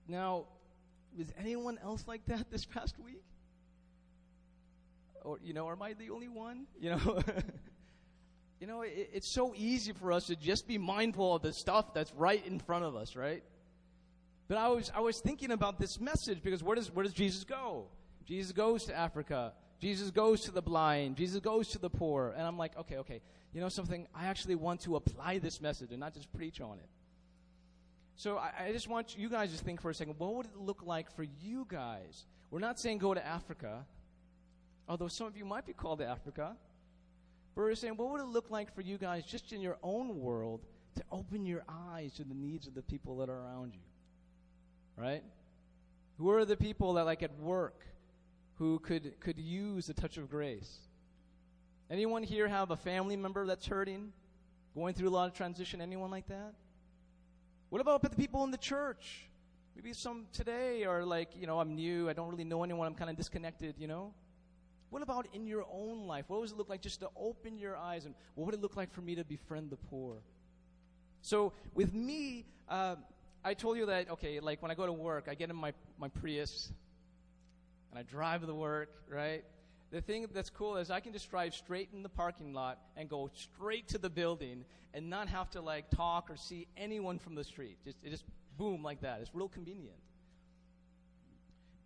Now, 0.06 0.44
was 1.16 1.32
anyone 1.38 1.78
else 1.82 2.04
like 2.06 2.24
that 2.26 2.48
this 2.52 2.64
past 2.64 2.94
week? 3.04 3.24
Or 5.24 5.38
you 5.42 5.54
know, 5.54 5.70
am 5.70 5.82
I 5.82 5.94
the 5.94 6.10
only 6.10 6.28
one? 6.28 6.66
You 6.78 6.90
know, 6.90 7.22
you 8.60 8.66
know, 8.66 8.82
it, 8.82 9.10
it's 9.12 9.28
so 9.28 9.54
easy 9.56 9.92
for 9.92 10.12
us 10.12 10.26
to 10.26 10.36
just 10.36 10.68
be 10.68 10.78
mindful 10.78 11.34
of 11.34 11.42
the 11.42 11.52
stuff 11.52 11.92
that's 11.92 12.12
right 12.14 12.44
in 12.46 12.60
front 12.60 12.84
of 12.84 12.94
us, 12.94 13.16
right? 13.16 13.42
But 14.46 14.58
I 14.58 14.68
was 14.68 14.92
I 14.94 15.00
was 15.00 15.20
thinking 15.20 15.50
about 15.50 15.78
this 15.80 15.98
message 15.98 16.42
because 16.42 16.62
where 16.62 16.76
does 16.76 16.92
where 16.94 17.02
does 17.02 17.14
Jesus 17.14 17.44
go? 17.44 17.86
Jesus 18.26 18.52
goes 18.52 18.84
to 18.84 18.96
Africa. 18.96 19.52
Jesus 19.80 20.10
goes 20.10 20.42
to 20.42 20.50
the 20.50 20.62
blind. 20.62 21.16
Jesus 21.16 21.40
goes 21.40 21.68
to 21.68 21.78
the 21.78 21.90
poor. 21.90 22.32
And 22.36 22.46
I'm 22.46 22.56
like, 22.56 22.76
okay, 22.78 22.96
okay. 22.98 23.20
You 23.52 23.60
know 23.60 23.68
something? 23.68 24.06
I 24.14 24.26
actually 24.26 24.54
want 24.54 24.80
to 24.82 24.96
apply 24.96 25.38
this 25.38 25.60
message 25.60 25.90
and 25.90 26.00
not 26.00 26.14
just 26.14 26.32
preach 26.32 26.60
on 26.60 26.78
it. 26.78 26.88
So 28.16 28.38
I, 28.38 28.68
I 28.68 28.72
just 28.72 28.88
want 28.88 29.18
you 29.18 29.28
guys 29.28 29.52
to 29.56 29.62
think 29.62 29.80
for 29.80 29.90
a 29.90 29.94
second. 29.94 30.14
What 30.18 30.34
would 30.34 30.46
it 30.46 30.56
look 30.56 30.82
like 30.84 31.14
for 31.14 31.24
you 31.24 31.66
guys? 31.68 32.24
We're 32.50 32.60
not 32.60 32.78
saying 32.78 32.98
go 32.98 33.12
to 33.14 33.24
Africa 33.24 33.84
although 34.88 35.08
some 35.08 35.26
of 35.26 35.36
you 35.36 35.44
might 35.44 35.66
be 35.66 35.72
called 35.72 35.98
to 35.98 36.06
Africa. 36.06 36.56
But 37.54 37.62
we're 37.62 37.74
saying, 37.74 37.96
what 37.96 38.10
would 38.10 38.20
it 38.20 38.26
look 38.26 38.50
like 38.50 38.74
for 38.74 38.80
you 38.80 38.98
guys 38.98 39.24
just 39.24 39.52
in 39.52 39.60
your 39.60 39.78
own 39.82 40.18
world 40.20 40.60
to 40.96 41.02
open 41.10 41.46
your 41.46 41.64
eyes 41.68 42.12
to 42.14 42.24
the 42.24 42.34
needs 42.34 42.66
of 42.66 42.74
the 42.74 42.82
people 42.82 43.16
that 43.18 43.28
are 43.28 43.38
around 43.38 43.74
you. 43.74 43.80
Right? 44.96 45.22
Who 46.18 46.30
are 46.30 46.44
the 46.44 46.56
people 46.56 46.94
that, 46.94 47.04
like 47.04 47.22
at 47.22 47.36
work, 47.40 47.80
who 48.56 48.78
could, 48.78 49.18
could 49.20 49.38
use 49.38 49.88
a 49.88 49.94
touch 49.94 50.16
of 50.16 50.30
grace? 50.30 50.78
Anyone 51.90 52.22
here 52.22 52.48
have 52.48 52.70
a 52.70 52.76
family 52.76 53.16
member 53.16 53.46
that's 53.46 53.66
hurting, 53.66 54.12
going 54.74 54.94
through 54.94 55.08
a 55.08 55.10
lot 55.10 55.28
of 55.28 55.34
transition? 55.34 55.80
Anyone 55.80 56.10
like 56.10 56.28
that? 56.28 56.54
What 57.70 57.80
about 57.80 58.02
the 58.02 58.10
people 58.10 58.44
in 58.44 58.52
the 58.52 58.58
church? 58.58 59.28
Maybe 59.74 59.92
some 59.92 60.26
today 60.32 60.84
are 60.84 61.04
like, 61.04 61.30
you 61.36 61.48
know, 61.48 61.58
I'm 61.58 61.74
new, 61.74 62.08
I 62.08 62.12
don't 62.12 62.30
really 62.30 62.44
know 62.44 62.62
anyone, 62.62 62.86
I'm 62.86 62.94
kind 62.94 63.10
of 63.10 63.16
disconnected, 63.16 63.74
you 63.78 63.88
know? 63.88 64.14
What 64.94 65.02
about 65.02 65.26
in 65.32 65.48
your 65.48 65.66
own 65.72 66.06
life? 66.06 66.26
What 66.28 66.40
does 66.40 66.52
it 66.52 66.56
look 66.56 66.68
like 66.68 66.80
just 66.80 67.00
to 67.00 67.08
open 67.16 67.58
your 67.58 67.76
eyes? 67.76 68.04
And 68.04 68.14
what 68.36 68.44
would 68.44 68.54
it 68.54 68.60
look 68.60 68.76
like 68.76 68.92
for 68.92 69.00
me 69.00 69.16
to 69.16 69.24
befriend 69.24 69.70
the 69.70 69.76
poor? 69.76 70.18
So 71.20 71.52
with 71.74 71.92
me, 71.92 72.44
uh, 72.68 72.94
I 73.44 73.54
told 73.54 73.76
you 73.76 73.86
that, 73.86 74.08
okay, 74.10 74.38
like 74.38 74.62
when 74.62 74.70
I 74.70 74.76
go 74.76 74.86
to 74.86 74.92
work, 74.92 75.26
I 75.28 75.34
get 75.34 75.50
in 75.50 75.56
my, 75.56 75.72
my 75.98 76.06
Prius 76.06 76.70
and 77.90 77.98
I 77.98 78.04
drive 78.04 78.46
to 78.46 78.54
work, 78.54 78.88
right? 79.08 79.42
The 79.90 80.00
thing 80.00 80.28
that's 80.32 80.48
cool 80.48 80.76
is 80.76 80.92
I 80.92 81.00
can 81.00 81.12
just 81.12 81.28
drive 81.28 81.56
straight 81.56 81.88
in 81.92 82.04
the 82.04 82.08
parking 82.08 82.54
lot 82.54 82.78
and 82.96 83.08
go 83.08 83.28
straight 83.34 83.88
to 83.88 83.98
the 83.98 84.08
building 84.08 84.64
and 84.94 85.10
not 85.10 85.26
have 85.26 85.50
to 85.50 85.60
like 85.60 85.90
talk 85.90 86.30
or 86.30 86.36
see 86.36 86.68
anyone 86.76 87.18
from 87.18 87.34
the 87.34 87.42
street. 87.42 87.78
Just, 87.84 87.96
it 88.04 88.10
just 88.10 88.22
boom 88.56 88.84
like 88.84 89.00
that. 89.00 89.18
It's 89.22 89.34
real 89.34 89.48
convenient. 89.48 89.98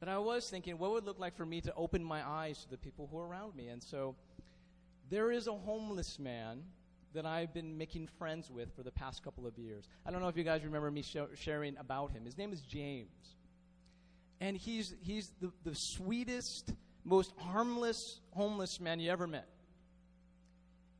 But 0.00 0.08
I 0.08 0.18
was 0.18 0.48
thinking, 0.48 0.78
what 0.78 0.92
would 0.92 1.04
it 1.04 1.06
look 1.06 1.18
like 1.18 1.36
for 1.36 1.46
me 1.46 1.60
to 1.62 1.74
open 1.74 2.04
my 2.04 2.26
eyes 2.26 2.62
to 2.62 2.70
the 2.70 2.76
people 2.76 3.08
who 3.10 3.18
are 3.18 3.26
around 3.26 3.56
me? 3.56 3.68
And 3.68 3.82
so 3.82 4.14
there 5.10 5.32
is 5.32 5.46
a 5.46 5.52
homeless 5.52 6.18
man 6.18 6.62
that 7.14 7.26
I've 7.26 7.52
been 7.52 7.76
making 7.76 8.08
friends 8.18 8.50
with 8.50 8.74
for 8.76 8.82
the 8.82 8.90
past 8.90 9.22
couple 9.24 9.46
of 9.46 9.58
years. 9.58 9.88
I 10.06 10.10
don't 10.10 10.20
know 10.20 10.28
if 10.28 10.36
you 10.36 10.44
guys 10.44 10.62
remember 10.64 10.90
me 10.90 11.02
sh- 11.02 11.16
sharing 11.34 11.76
about 11.78 12.12
him. 12.12 12.24
His 12.24 12.38
name 12.38 12.52
is 12.52 12.60
James. 12.60 13.36
And 14.40 14.56
he's, 14.56 14.94
he's 15.00 15.32
the, 15.40 15.50
the 15.64 15.74
sweetest, 15.74 16.72
most 17.04 17.32
harmless 17.38 18.20
homeless 18.32 18.80
man 18.80 19.00
you 19.00 19.10
ever 19.10 19.26
met. 19.26 19.48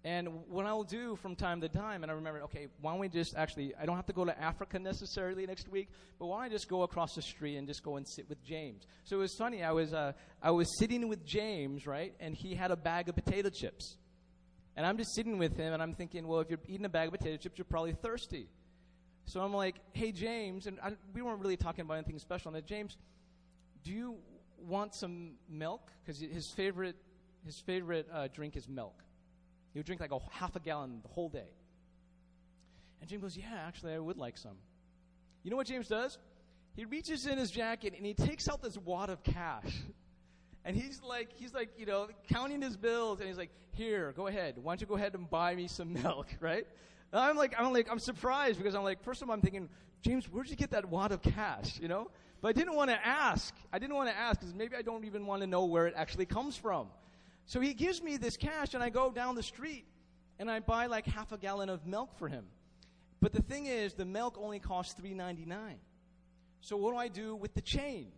And 0.04 0.28
what 0.48 0.64
I'll 0.64 0.84
do 0.84 1.16
from 1.16 1.34
time 1.34 1.60
to 1.60 1.68
time, 1.68 2.02
and 2.04 2.12
I 2.12 2.14
remember, 2.14 2.42
okay, 2.42 2.68
why 2.80 2.92
don't 2.92 3.00
we 3.00 3.08
just 3.08 3.34
actually, 3.36 3.74
I 3.80 3.84
don't 3.84 3.96
have 3.96 4.06
to 4.06 4.12
go 4.12 4.24
to 4.24 4.40
Africa 4.40 4.78
necessarily 4.78 5.44
next 5.44 5.68
week, 5.68 5.88
but 6.18 6.26
why 6.26 6.36
don't 6.36 6.44
I 6.44 6.48
just 6.48 6.68
go 6.68 6.82
across 6.82 7.14
the 7.14 7.22
street 7.22 7.56
and 7.56 7.66
just 7.66 7.82
go 7.82 7.96
and 7.96 8.06
sit 8.08 8.28
with 8.28 8.42
James? 8.44 8.86
So 9.04 9.16
it 9.16 9.20
was 9.20 9.34
funny. 9.36 9.64
I 9.64 9.72
was, 9.72 9.92
uh, 9.92 10.12
I 10.40 10.52
was 10.52 10.78
sitting 10.78 11.08
with 11.08 11.26
James, 11.26 11.86
right, 11.86 12.14
and 12.20 12.34
he 12.34 12.54
had 12.54 12.70
a 12.70 12.76
bag 12.76 13.08
of 13.08 13.16
potato 13.16 13.50
chips. 13.50 13.96
And 14.76 14.86
I'm 14.86 14.96
just 14.96 15.16
sitting 15.16 15.36
with 15.36 15.56
him, 15.56 15.72
and 15.72 15.82
I'm 15.82 15.94
thinking, 15.94 16.28
well, 16.28 16.38
if 16.38 16.48
you're 16.48 16.60
eating 16.68 16.86
a 16.86 16.88
bag 16.88 17.08
of 17.08 17.14
potato 17.14 17.36
chips, 17.36 17.58
you're 17.58 17.64
probably 17.64 17.92
thirsty. 17.92 18.48
So 19.26 19.40
I'm 19.40 19.52
like, 19.52 19.74
hey, 19.92 20.12
James, 20.12 20.68
and 20.68 20.78
I, 20.80 20.92
we 21.12 21.22
weren't 21.22 21.40
really 21.40 21.56
talking 21.56 21.84
about 21.84 21.94
anything 21.94 22.20
special. 22.20 22.48
And 22.48 22.56
I, 22.56 22.60
James, 22.60 22.96
do 23.82 23.90
you 23.90 24.16
want 24.56 24.94
some 24.94 25.32
milk? 25.50 25.90
Because 26.04 26.20
his 26.20 26.52
favorite, 26.56 26.94
his 27.44 27.60
favorite 27.66 28.06
uh, 28.12 28.28
drink 28.32 28.56
is 28.56 28.68
milk. 28.68 29.02
He 29.78 29.80
would 29.80 29.86
drink 29.86 30.00
like 30.00 30.10
a 30.10 30.18
half 30.32 30.56
a 30.56 30.58
gallon 30.58 30.98
the 31.02 31.08
whole 31.08 31.28
day. 31.28 31.46
And 33.00 33.08
James 33.08 33.22
goes, 33.22 33.36
Yeah, 33.36 33.44
actually, 33.64 33.92
I 33.92 34.00
would 34.00 34.16
like 34.16 34.36
some. 34.36 34.56
You 35.44 35.52
know 35.52 35.56
what 35.56 35.68
James 35.68 35.86
does? 35.86 36.18
He 36.74 36.84
reaches 36.84 37.26
in 37.26 37.38
his 37.38 37.52
jacket 37.52 37.94
and 37.96 38.04
he 38.04 38.12
takes 38.12 38.48
out 38.48 38.60
this 38.60 38.76
wad 38.76 39.08
of 39.08 39.22
cash. 39.22 39.72
And 40.64 40.76
he's 40.76 41.00
like, 41.00 41.30
he's 41.36 41.54
like, 41.54 41.70
you 41.78 41.86
know, 41.86 42.08
counting 42.30 42.60
his 42.60 42.76
bills, 42.76 43.20
and 43.20 43.28
he's 43.28 43.38
like, 43.38 43.48
"Here, 43.70 44.12
go 44.14 44.26
ahead. 44.26 44.56
Why 44.58 44.72
don't 44.72 44.80
you 44.82 44.86
go 44.86 44.96
ahead 44.96 45.14
and 45.14 45.30
buy 45.30 45.54
me 45.54 45.66
some 45.66 45.92
milk, 46.02 46.26
right?" 46.40 46.66
And 47.12 47.22
I'm 47.22 47.36
like, 47.36 47.54
I'm 47.56 47.72
like, 47.72 47.88
I'm 47.90 48.00
surprised 48.00 48.58
because 48.58 48.74
I'm 48.74 48.82
like, 48.82 49.02
first 49.02 49.22
of 49.22 49.30
all, 49.30 49.34
I'm 49.34 49.40
thinking, 49.40 49.70
James, 50.02 50.26
where'd 50.26 50.50
you 50.50 50.56
get 50.56 50.72
that 50.72 50.86
wad 50.90 51.12
of 51.12 51.22
cash, 51.22 51.78
you 51.80 51.88
know? 51.88 52.10
But 52.42 52.48
I 52.48 52.52
didn't 52.52 52.74
want 52.74 52.90
to 52.90 53.06
ask. 53.06 53.54
I 53.72 53.78
didn't 53.78 53.94
want 53.94 54.10
to 54.10 54.16
ask 54.16 54.40
because 54.40 54.52
maybe 54.52 54.76
I 54.76 54.82
don't 54.82 55.04
even 55.04 55.24
want 55.24 55.40
to 55.40 55.46
know 55.46 55.64
where 55.64 55.86
it 55.86 55.94
actually 55.96 56.26
comes 56.26 56.54
from. 56.54 56.88
So 57.48 57.60
he 57.60 57.72
gives 57.72 58.02
me 58.02 58.18
this 58.18 58.36
cash, 58.36 58.74
and 58.74 58.82
I 58.82 58.90
go 58.90 59.10
down 59.10 59.34
the 59.34 59.42
street 59.42 59.86
and 60.38 60.50
I 60.50 60.60
buy 60.60 60.84
like 60.84 61.06
half 61.06 61.32
a 61.32 61.38
gallon 61.38 61.70
of 61.70 61.86
milk 61.86 62.10
for 62.18 62.28
him. 62.28 62.44
But 63.22 63.32
the 63.32 63.40
thing 63.40 63.64
is, 63.64 63.94
the 63.94 64.04
milk 64.04 64.36
only 64.38 64.60
costs 64.60 64.92
three 64.92 65.14
ninety 65.14 65.46
nine. 65.46 65.78
So 66.60 66.76
what 66.76 66.92
do 66.92 66.98
I 66.98 67.08
do 67.08 67.34
with 67.34 67.54
the 67.54 67.62
change? 67.62 68.12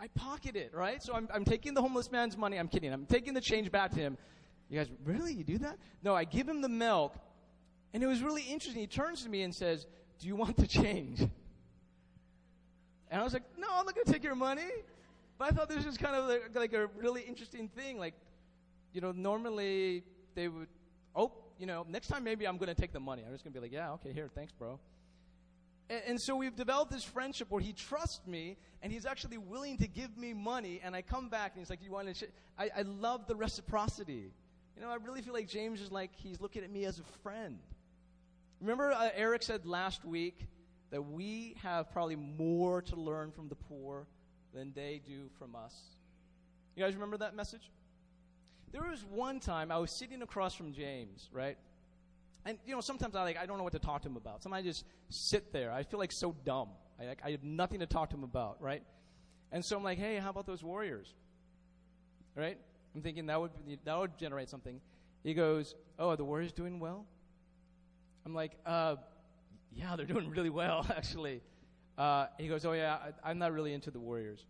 I 0.00 0.08
pocket 0.08 0.56
it, 0.56 0.72
right? 0.72 1.02
So 1.02 1.12
I'm, 1.12 1.28
I'm 1.32 1.44
taking 1.44 1.74
the 1.74 1.82
homeless 1.82 2.10
man's 2.10 2.36
money. 2.36 2.56
I'm 2.56 2.68
kidding. 2.68 2.92
I'm 2.94 3.04
taking 3.04 3.34
the 3.34 3.42
change 3.42 3.70
back 3.70 3.90
to 3.90 4.00
him. 4.00 4.16
You 4.70 4.78
guys, 4.78 4.88
really? 5.04 5.34
You 5.34 5.44
do 5.44 5.58
that? 5.58 5.76
No, 6.02 6.14
I 6.14 6.24
give 6.24 6.48
him 6.48 6.62
the 6.62 6.68
milk, 6.68 7.14
and 7.92 8.02
it 8.02 8.06
was 8.06 8.22
really 8.22 8.42
interesting. 8.42 8.80
He 8.80 8.86
turns 8.86 9.22
to 9.24 9.28
me 9.28 9.42
and 9.42 9.54
says, 9.54 9.86
Do 10.18 10.28
you 10.28 10.34
want 10.34 10.56
the 10.56 10.66
change? 10.66 11.20
And 13.10 13.20
I 13.20 13.22
was 13.22 13.34
like, 13.34 13.44
No, 13.58 13.66
I'm 13.70 13.84
not 13.84 13.94
going 13.94 14.06
to 14.06 14.12
take 14.12 14.24
your 14.24 14.34
money. 14.34 14.70
But 15.38 15.48
I 15.48 15.50
thought 15.52 15.68
this 15.68 15.86
was 15.86 15.96
kind 15.96 16.16
of 16.16 16.28
like, 16.28 16.54
like 16.54 16.72
a 16.72 16.88
really 16.98 17.22
interesting 17.22 17.68
thing. 17.68 17.98
Like, 17.98 18.14
you 18.92 19.00
know, 19.00 19.12
normally 19.12 20.02
they 20.34 20.48
would, 20.48 20.68
oh, 21.14 21.32
you 21.58 21.66
know, 21.66 21.86
next 21.88 22.08
time 22.08 22.24
maybe 22.24 22.46
I'm 22.46 22.58
going 22.58 22.68
to 22.68 22.74
take 22.74 22.92
the 22.92 23.00
money. 23.00 23.22
I'm 23.24 23.32
just 23.32 23.44
going 23.44 23.52
to 23.52 23.60
be 23.60 23.64
like, 23.64 23.72
yeah, 23.72 23.92
okay, 23.92 24.12
here, 24.12 24.28
thanks, 24.34 24.52
bro. 24.52 24.80
And, 25.88 26.02
and, 26.06 26.20
so 26.20 26.36
we've 26.36 26.54
developed 26.54 26.90
this 26.90 27.04
friendship 27.04 27.50
where 27.50 27.62
he 27.62 27.72
trusts 27.72 28.26
me 28.26 28.56
and 28.82 28.92
he's 28.92 29.06
actually 29.06 29.38
willing 29.38 29.78
to 29.78 29.88
give 29.88 30.16
me 30.18 30.34
money. 30.34 30.80
And 30.84 30.94
I 30.94 31.02
come 31.02 31.28
back 31.28 31.52
and 31.54 31.60
he's 31.60 31.70
like, 31.70 31.82
you 31.82 31.92
want 31.92 32.08
to? 32.08 32.14
Sh-? 32.14 32.30
I, 32.58 32.70
I 32.76 32.82
love 32.82 33.26
the 33.26 33.36
reciprocity. 33.36 34.32
You 34.76 34.82
know, 34.82 34.90
I 34.90 34.96
really 34.96 35.22
feel 35.22 35.34
like 35.34 35.48
James 35.48 35.80
is 35.80 35.90
like, 35.90 36.10
he's 36.14 36.40
looking 36.40 36.62
at 36.62 36.70
me 36.70 36.84
as 36.84 36.98
a 36.98 37.04
friend. 37.22 37.58
Remember, 38.60 38.92
uh, 38.92 39.10
Eric 39.14 39.44
said 39.44 39.66
last 39.66 40.04
week 40.04 40.46
that 40.90 41.02
we 41.02 41.56
have 41.62 41.90
probably 41.92 42.16
more 42.16 42.82
to 42.82 42.96
learn 42.96 43.30
from 43.30 43.48
the 43.48 43.54
poor 43.54 44.06
than 44.54 44.72
they 44.74 45.00
do 45.06 45.28
from 45.38 45.54
us. 45.54 45.74
You 46.76 46.84
guys 46.84 46.94
remember 46.94 47.18
that 47.18 47.34
message? 47.34 47.70
There 48.72 48.82
was 48.82 49.04
one 49.04 49.40
time 49.40 49.72
I 49.72 49.78
was 49.78 49.90
sitting 49.90 50.22
across 50.22 50.54
from 50.54 50.72
James, 50.72 51.28
right? 51.32 51.56
And 52.44 52.58
you 52.66 52.74
know, 52.74 52.80
sometimes 52.80 53.16
I 53.16 53.22
like 53.22 53.36
I 53.36 53.46
don't 53.46 53.58
know 53.58 53.64
what 53.64 53.72
to 53.72 53.78
talk 53.78 54.02
to 54.02 54.08
him 54.08 54.16
about. 54.16 54.42
Sometimes 54.42 54.64
I 54.64 54.68
just 54.68 54.84
sit 55.08 55.52
there. 55.52 55.72
I 55.72 55.82
feel 55.82 55.98
like 55.98 56.12
so 56.12 56.34
dumb. 56.44 56.68
I 57.00 57.06
like, 57.06 57.20
I 57.24 57.30
have 57.30 57.44
nothing 57.44 57.80
to 57.80 57.86
talk 57.86 58.10
to 58.10 58.16
him 58.16 58.24
about, 58.24 58.60
right? 58.60 58.82
And 59.52 59.64
so 59.64 59.76
I'm 59.76 59.84
like, 59.84 59.98
hey, 59.98 60.16
how 60.16 60.30
about 60.30 60.46
those 60.46 60.62
Warriors? 60.62 61.14
Right? 62.34 62.58
I'm 62.94 63.02
thinking 63.02 63.26
that 63.26 63.40
would 63.40 63.50
that 63.84 63.98
would 63.98 64.18
generate 64.18 64.48
something. 64.48 64.80
He 65.24 65.34
goes, 65.34 65.74
oh, 65.98 66.10
are 66.10 66.16
the 66.16 66.24
Warriors 66.24 66.52
doing 66.52 66.80
well? 66.80 67.06
I'm 68.24 68.34
like, 68.34 68.52
uh, 68.66 68.96
yeah, 69.72 69.96
they're 69.96 70.06
doing 70.06 70.30
really 70.30 70.50
well 70.50 70.86
actually. 70.96 71.42
Uh, 71.98 72.26
he 72.38 72.46
goes, 72.46 72.64
Oh, 72.64 72.72
yeah, 72.72 72.96
I, 73.24 73.30
I'm 73.30 73.38
not 73.38 73.52
really 73.52 73.74
into 73.74 73.90
the 73.90 73.98
Warriors. 73.98 74.46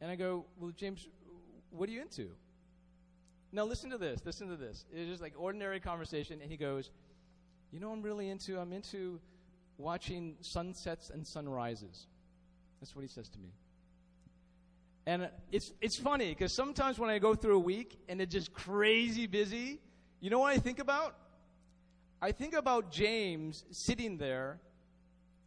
And 0.00 0.10
I 0.10 0.14
go, 0.14 0.46
Well, 0.58 0.70
James, 0.76 1.08
what 1.70 1.88
are 1.88 1.92
you 1.92 2.00
into? 2.00 2.28
Now, 3.50 3.64
listen 3.64 3.90
to 3.90 3.98
this. 3.98 4.20
Listen 4.24 4.48
to 4.48 4.56
this. 4.56 4.86
It's 4.94 5.10
just 5.10 5.20
like 5.20 5.34
ordinary 5.36 5.80
conversation. 5.80 6.40
And 6.40 6.50
he 6.50 6.56
goes, 6.56 6.90
You 7.72 7.80
know, 7.80 7.90
I'm 7.90 8.00
really 8.00 8.28
into, 8.30 8.58
I'm 8.58 8.72
into 8.72 9.20
watching 9.76 10.36
sunsets 10.40 11.10
and 11.10 11.26
sunrises. 11.26 12.06
That's 12.80 12.94
what 12.94 13.02
he 13.02 13.08
says 13.08 13.28
to 13.30 13.38
me. 13.38 13.50
And 15.04 15.28
it's, 15.50 15.72
it's 15.80 15.98
funny 15.98 16.28
because 16.28 16.54
sometimes 16.54 16.96
when 16.98 17.10
I 17.10 17.18
go 17.18 17.34
through 17.34 17.56
a 17.56 17.60
week 17.60 17.98
and 18.08 18.20
it's 18.20 18.32
just 18.32 18.52
crazy 18.52 19.26
busy, 19.26 19.80
you 20.20 20.30
know 20.30 20.38
what 20.38 20.52
I 20.52 20.58
think 20.58 20.78
about? 20.78 21.16
I 22.20 22.30
think 22.30 22.54
about 22.54 22.92
James 22.92 23.64
sitting 23.72 24.16
there 24.16 24.60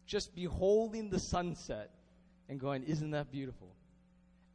just 0.05 0.35
beholding 0.35 1.09
the 1.09 1.19
sunset 1.19 1.91
and 2.49 2.59
going, 2.59 2.83
Isn't 2.83 3.11
that 3.11 3.31
beautiful? 3.31 3.69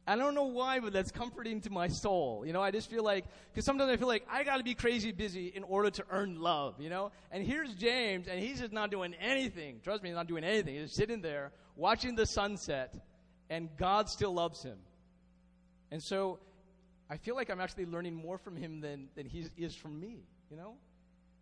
I 0.07 0.15
don't 0.15 0.33
know 0.33 0.45
why, 0.45 0.79
but 0.79 0.93
that's 0.93 1.11
comforting 1.11 1.61
to 1.61 1.69
my 1.69 1.87
soul. 1.87 2.43
You 2.45 2.53
know, 2.53 2.61
I 2.61 2.71
just 2.71 2.89
feel 2.89 3.03
like, 3.03 3.25
because 3.51 3.65
sometimes 3.65 3.91
I 3.91 3.97
feel 3.97 4.07
like 4.07 4.25
I 4.29 4.43
got 4.43 4.57
to 4.57 4.63
be 4.63 4.73
crazy 4.73 5.11
busy 5.11 5.47
in 5.47 5.63
order 5.63 5.91
to 5.91 6.03
earn 6.09 6.41
love, 6.41 6.81
you 6.81 6.89
know? 6.89 7.11
And 7.31 7.45
here's 7.45 7.73
James, 7.75 8.27
and 8.27 8.39
he's 8.39 8.59
just 8.59 8.73
not 8.73 8.89
doing 8.89 9.13
anything. 9.21 9.79
Trust 9.83 10.01
me, 10.01 10.09
he's 10.09 10.15
not 10.15 10.27
doing 10.27 10.43
anything. 10.43 10.73
He's 10.73 10.85
just 10.85 10.95
sitting 10.95 11.21
there 11.21 11.51
watching 11.75 12.15
the 12.15 12.25
sunset, 12.25 12.95
and 13.49 13.69
God 13.77 14.09
still 14.09 14.33
loves 14.33 14.63
him. 14.63 14.79
And 15.91 16.01
so 16.01 16.39
I 17.07 17.17
feel 17.17 17.35
like 17.35 17.51
I'm 17.51 17.61
actually 17.61 17.85
learning 17.85 18.15
more 18.15 18.39
from 18.39 18.55
him 18.55 18.81
than, 18.81 19.09
than 19.15 19.27
he 19.27 19.45
is 19.55 19.75
from 19.75 19.99
me, 19.99 20.25
you 20.49 20.57
know? 20.57 20.77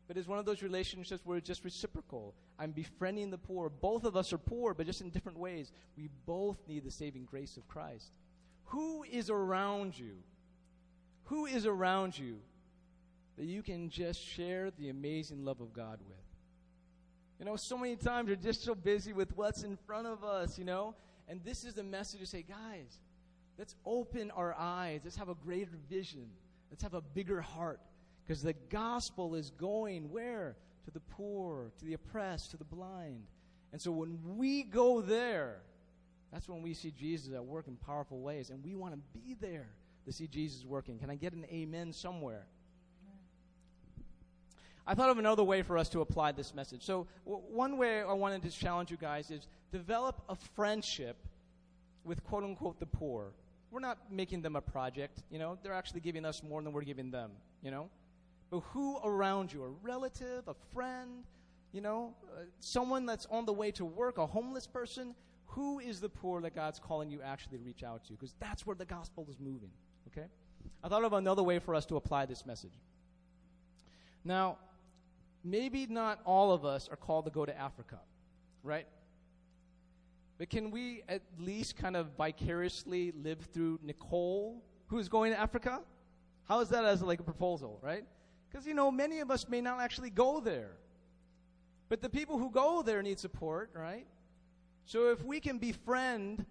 but 0.09 0.17
it's 0.17 0.27
one 0.27 0.39
of 0.39 0.45
those 0.45 0.63
relationships 0.63 1.21
where 1.23 1.37
it's 1.37 1.47
just 1.47 1.63
reciprocal. 1.63 2.33
I'm 2.59 2.71
befriending 2.71 3.31
the 3.31 3.37
poor. 3.37 3.69
Both 3.69 4.03
of 4.03 4.17
us 4.17 4.33
are 4.33 4.37
poor, 4.37 4.73
but 4.73 4.85
just 4.85 5.01
in 5.01 5.09
different 5.09 5.39
ways. 5.39 5.71
We 5.97 6.09
both 6.25 6.57
need 6.67 6.83
the 6.83 6.91
saving 6.91 7.25
grace 7.25 7.55
of 7.55 7.67
Christ. 7.67 8.11
Who 8.65 9.03
is 9.03 9.29
around 9.29 9.97
you? 9.97 10.17
Who 11.25 11.45
is 11.45 11.65
around 11.65 12.19
you 12.19 12.37
that 13.37 13.45
you 13.45 13.63
can 13.63 13.89
just 13.89 14.21
share 14.21 14.71
the 14.71 14.89
amazing 14.89 15.45
love 15.45 15.61
of 15.61 15.73
God 15.73 15.99
with? 16.07 16.17
You 17.39 17.45
know, 17.45 17.55
so 17.55 17.77
many 17.77 17.95
times 17.95 18.27
we're 18.27 18.35
just 18.35 18.63
so 18.63 18.75
busy 18.75 19.13
with 19.13 19.35
what's 19.37 19.63
in 19.63 19.77
front 19.87 20.07
of 20.07 20.25
us, 20.25 20.59
you 20.59 20.65
know? 20.65 20.95
And 21.29 21.41
this 21.45 21.63
is 21.63 21.75
the 21.75 21.83
message 21.83 22.19
to 22.19 22.25
say, 22.25 22.43
guys, 22.43 22.99
let's 23.57 23.75
open 23.85 24.31
our 24.31 24.53
eyes. 24.57 25.01
Let's 25.05 25.15
have 25.15 25.29
a 25.29 25.35
greater 25.35 25.77
vision. 25.89 26.27
Let's 26.69 26.83
have 26.83 26.95
a 26.95 27.01
bigger 27.01 27.39
heart. 27.39 27.79
Because 28.25 28.43
the 28.43 28.55
gospel 28.69 29.35
is 29.35 29.51
going 29.51 30.11
where? 30.11 30.57
To 30.85 30.91
the 30.91 30.99
poor, 30.99 31.71
to 31.79 31.85
the 31.85 31.93
oppressed, 31.93 32.51
to 32.51 32.57
the 32.57 32.63
blind. 32.63 33.23
And 33.71 33.81
so 33.81 33.91
when 33.91 34.19
we 34.37 34.63
go 34.63 35.01
there, 35.01 35.61
that's 36.31 36.47
when 36.47 36.61
we 36.61 36.73
see 36.73 36.91
Jesus 36.91 37.33
at 37.33 37.43
work 37.43 37.67
in 37.67 37.75
powerful 37.75 38.19
ways. 38.19 38.49
And 38.49 38.63
we 38.63 38.75
want 38.75 38.93
to 38.93 39.19
be 39.19 39.35
there 39.39 39.67
to 40.05 40.11
see 40.11 40.27
Jesus 40.27 40.65
working. 40.65 40.97
Can 40.99 41.09
I 41.09 41.15
get 41.15 41.33
an 41.33 41.45
amen 41.51 41.93
somewhere? 41.93 42.45
I 44.87 44.95
thought 44.95 45.09
of 45.11 45.19
another 45.19 45.43
way 45.43 45.61
for 45.61 45.77
us 45.77 45.87
to 45.89 46.01
apply 46.01 46.31
this 46.31 46.55
message. 46.55 46.81
So, 46.81 47.05
w- 47.23 47.43
one 47.51 47.77
way 47.77 48.01
I 48.01 48.13
wanted 48.13 48.41
to 48.41 48.49
challenge 48.49 48.89
you 48.89 48.97
guys 48.97 49.29
is 49.29 49.47
develop 49.71 50.23
a 50.27 50.35
friendship 50.35 51.15
with 52.03 52.23
quote 52.23 52.43
unquote 52.43 52.79
the 52.79 52.87
poor. 52.87 53.33
We're 53.69 53.81
not 53.81 53.99
making 54.11 54.41
them 54.41 54.55
a 54.55 54.61
project, 54.61 55.21
you 55.29 55.37
know, 55.37 55.59
they're 55.61 55.73
actually 55.73 55.99
giving 55.99 56.25
us 56.25 56.41
more 56.41 56.63
than 56.63 56.73
we're 56.73 56.81
giving 56.81 57.11
them, 57.11 57.29
you 57.61 57.69
know. 57.69 57.89
But 58.49 58.61
who 58.71 58.97
around 59.03 59.53
you, 59.53 59.63
a 59.63 59.69
relative, 59.69 60.47
a 60.47 60.55
friend, 60.73 61.23
you 61.71 61.81
know, 61.81 62.15
uh, 62.23 62.43
someone 62.59 63.05
that's 63.05 63.27
on 63.27 63.45
the 63.45 63.53
way 63.53 63.71
to 63.71 63.85
work, 63.85 64.17
a 64.17 64.25
homeless 64.25 64.65
person, 64.65 65.13
who 65.45 65.79
is 65.79 65.99
the 65.99 66.09
poor 66.09 66.41
that 66.41 66.55
God's 66.55 66.79
calling 66.79 67.11
you 67.11 67.21
actually 67.21 67.57
to 67.57 67.63
reach 67.63 67.83
out 67.83 68.05
to? 68.05 68.13
Because 68.13 68.33
that's 68.39 68.65
where 68.65 68.75
the 68.75 68.85
gospel 68.85 69.27
is 69.29 69.39
moving, 69.39 69.71
okay? 70.07 70.27
I 70.83 70.89
thought 70.89 71.03
of 71.03 71.13
another 71.13 71.43
way 71.43 71.59
for 71.59 71.75
us 71.75 71.85
to 71.87 71.95
apply 71.95 72.25
this 72.25 72.45
message. 72.45 72.73
Now, 74.23 74.57
maybe 75.43 75.85
not 75.87 76.19
all 76.25 76.51
of 76.51 76.65
us 76.65 76.89
are 76.89 76.95
called 76.95 77.25
to 77.25 77.31
go 77.31 77.45
to 77.45 77.57
Africa, 77.57 77.99
right? 78.63 78.87
But 80.37 80.49
can 80.49 80.71
we 80.71 81.03
at 81.09 81.21
least 81.37 81.77
kind 81.77 81.95
of 81.95 82.07
vicariously 82.17 83.11
live 83.11 83.39
through 83.53 83.79
Nikole, 83.85 84.61
who's 84.87 85.09
going 85.09 85.33
to 85.33 85.39
Africa? 85.39 85.81
How 86.47 86.61
is 86.61 86.69
that 86.69 86.85
as 86.85 87.01
like 87.01 87.19
a 87.19 87.23
proposal, 87.23 87.79
right? 87.81 88.05
Because, 88.49 88.65
you 88.65 88.73
know, 88.73 88.91
many 88.91 89.19
of 89.19 89.29
us 89.31 89.47
may 89.47 89.61
not 89.61 89.79
actually 89.79 90.09
go 90.09 90.39
there. 90.39 90.71
But 91.87 92.01
the 92.01 92.09
people 92.09 92.37
who 92.37 92.49
go 92.51 92.81
there 92.81 93.01
need 93.01 93.19
support, 93.19 93.71
right? 93.73 94.05
So 94.85 95.11
if 95.11 95.23
we 95.23 95.39
can 95.39 95.57
befriend 95.57 96.45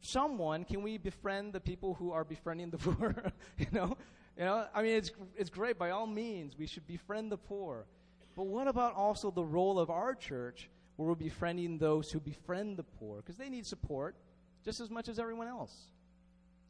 someone, 0.00 0.64
can 0.64 0.82
we 0.82 0.98
befriend 0.98 1.52
the 1.52 1.60
people 1.60 1.94
who 1.94 2.12
are 2.12 2.24
befriending 2.24 2.70
the 2.70 2.78
poor? 2.78 3.32
you 3.58 3.66
know? 3.72 3.96
You 4.38 4.44
know, 4.44 4.66
I 4.74 4.82
mean, 4.82 4.96
it's, 4.96 5.12
it's 5.36 5.48
great. 5.48 5.78
By 5.78 5.90
all 5.90 6.06
means, 6.06 6.56
we 6.58 6.66
should 6.66 6.86
befriend 6.86 7.32
the 7.32 7.38
poor. 7.38 7.86
But 8.34 8.46
what 8.46 8.68
about 8.68 8.94
also 8.94 9.30
the 9.30 9.44
role 9.44 9.78
of 9.78 9.88
our 9.88 10.14
church 10.14 10.68
where 10.96 11.08
we're 11.08 11.14
befriending 11.14 11.78
those 11.78 12.10
who 12.10 12.20
befriend 12.20 12.76
the 12.76 12.82
poor? 12.82 13.18
Because 13.18 13.36
they 13.36 13.48
need 13.48 13.64
support 13.64 14.14
just 14.62 14.80
as 14.80 14.90
much 14.90 15.08
as 15.08 15.18
everyone 15.18 15.48
else. 15.48 15.72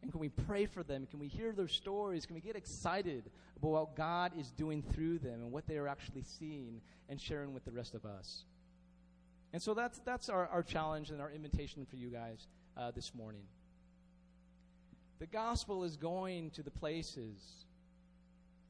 And 0.02 0.10
can 0.10 0.20
we 0.20 0.28
pray 0.28 0.66
for 0.66 0.82
them? 0.82 1.06
Can 1.06 1.18
we 1.18 1.28
hear 1.28 1.52
their 1.52 1.68
stories? 1.68 2.26
Can 2.26 2.34
we 2.34 2.40
get 2.40 2.56
excited 2.56 3.24
about 3.56 3.68
what 3.70 3.96
God 3.96 4.32
is 4.38 4.50
doing 4.52 4.82
through 4.82 5.18
them 5.18 5.40
and 5.40 5.50
what 5.52 5.66
they 5.66 5.78
are 5.78 5.88
actually 5.88 6.22
seeing 6.22 6.80
and 7.08 7.20
sharing 7.20 7.54
with 7.54 7.64
the 7.64 7.72
rest 7.72 7.94
of 7.94 8.04
us? 8.04 8.44
And 9.52 9.62
so 9.62 9.74
that's, 9.74 9.98
that's 10.04 10.28
our, 10.28 10.46
our 10.48 10.62
challenge 10.62 11.10
and 11.10 11.20
our 11.20 11.30
invitation 11.30 11.86
for 11.86 11.96
you 11.96 12.08
guys 12.08 12.46
uh, 12.76 12.90
this 12.90 13.14
morning. 13.14 13.42
The 15.18 15.26
gospel 15.26 15.84
is 15.84 15.96
going 15.96 16.50
to 16.50 16.62
the 16.62 16.70
places, 16.70 17.64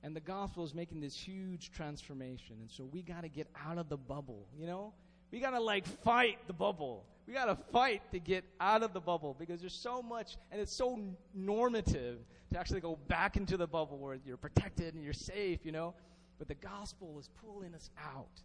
and 0.05 0.15
the 0.15 0.21
gospel 0.21 0.65
is 0.65 0.75
making 0.75 1.01
this 1.01 1.17
huge 1.17 1.73
transformation. 1.73 2.57
And 2.61 2.71
so 2.71 2.85
we 2.85 3.03
got 3.03 3.23
to 3.23 3.29
get 3.29 3.49
out 3.67 3.79
of 3.79 3.89
the 3.89 3.97
bubble, 3.97 4.47
you 4.57 4.67
know? 4.67 4.93
We 5.33 5.41
got 5.41 5.51
to 5.51 5.61
like 5.61 5.87
fight 6.05 6.39
the 6.47 6.53
bubble. 6.53 7.05
We 7.27 7.35
got 7.35 7.47
to 7.47 7.57
fight 7.73 8.03
to 8.13 8.21
get 8.21 8.45
out 8.61 8.83
of 8.83 8.93
the 8.93 9.01
bubble 9.01 9.35
because 9.39 9.61
there's 9.61 9.75
so 9.75 10.01
much, 10.01 10.37
and 10.53 10.61
it's 10.61 10.73
so 10.73 11.01
normative 11.35 12.19
to 12.53 12.59
actually 12.59 12.81
go 12.81 12.97
back 13.09 13.37
into 13.37 13.57
the 13.57 13.67
bubble 13.67 13.99
where 13.99 14.17
you're 14.25 14.37
protected 14.37 14.95
and 14.95 15.03
you're 15.03 15.13
safe, 15.13 15.61
you 15.65 15.73
know? 15.73 15.95
But 16.39 16.47
the 16.47 16.55
gospel 16.55 17.19
is 17.19 17.29
pulling 17.45 17.75
us 17.75 17.91
out 17.99 18.43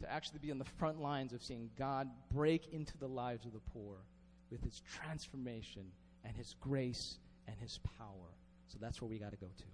to 0.00 0.12
actually 0.12 0.40
be 0.40 0.50
on 0.50 0.58
the 0.58 0.64
front 0.64 1.00
lines 1.00 1.32
of 1.32 1.42
seeing 1.42 1.70
God 1.78 2.08
break 2.32 2.72
into 2.72 2.98
the 2.98 3.06
lives 3.06 3.46
of 3.46 3.52
the 3.52 3.60
poor 3.72 3.96
with 4.50 4.62
his 4.62 4.80
transformation 4.80 5.84
and 6.24 6.36
his 6.36 6.54
grace 6.60 7.18
and 7.46 7.56
his 7.60 7.78
power. 7.98 8.34
So 8.68 8.78
that's 8.80 9.00
where 9.00 9.08
we 9.08 9.18
got 9.18 9.30
to 9.30 9.36
go 9.36 9.46
to. 9.46 9.64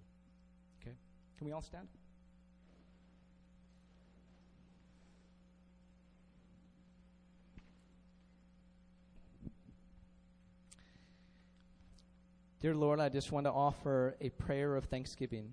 Okay? 0.83 0.97
Can 1.39 1.47
we 1.47 1.53
all 1.53 1.63
stand? 1.63 1.89
Dear 12.63 12.77
Lord, 12.77 13.01
I 13.01 13.09
just 13.09 13.33
want 13.33 13.47
to 13.47 13.51
offer 13.51 14.15
a 14.21 14.29
prayer 14.29 14.77
of 14.77 14.85
thanksgiving. 14.85 15.53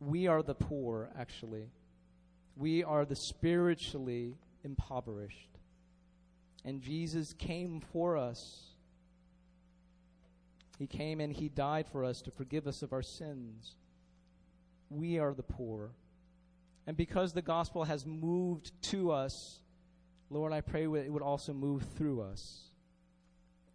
We 0.00 0.26
are 0.26 0.42
the 0.42 0.56
poor, 0.56 1.10
actually. 1.16 1.70
We 2.56 2.82
are 2.82 3.04
the 3.04 3.14
spiritually 3.14 4.34
impoverished. 4.64 5.60
And 6.64 6.82
Jesus 6.82 7.34
came 7.34 7.80
for 7.92 8.16
us. 8.16 8.62
He 10.76 10.88
came 10.88 11.20
and 11.20 11.32
He 11.32 11.48
died 11.48 11.86
for 11.86 12.04
us 12.04 12.20
to 12.22 12.32
forgive 12.32 12.66
us 12.66 12.82
of 12.82 12.92
our 12.92 13.00
sins. 13.02 13.76
We 14.90 15.20
are 15.20 15.34
the 15.34 15.44
poor. 15.44 15.92
And 16.88 16.96
because 16.96 17.32
the 17.32 17.42
gospel 17.42 17.84
has 17.84 18.04
moved 18.04 18.72
to 18.90 19.12
us, 19.12 19.60
Lord, 20.30 20.52
I 20.52 20.62
pray 20.62 20.82
it 20.82 21.12
would 21.12 21.22
also 21.22 21.52
move 21.52 21.84
through 21.96 22.22
us. 22.22 22.62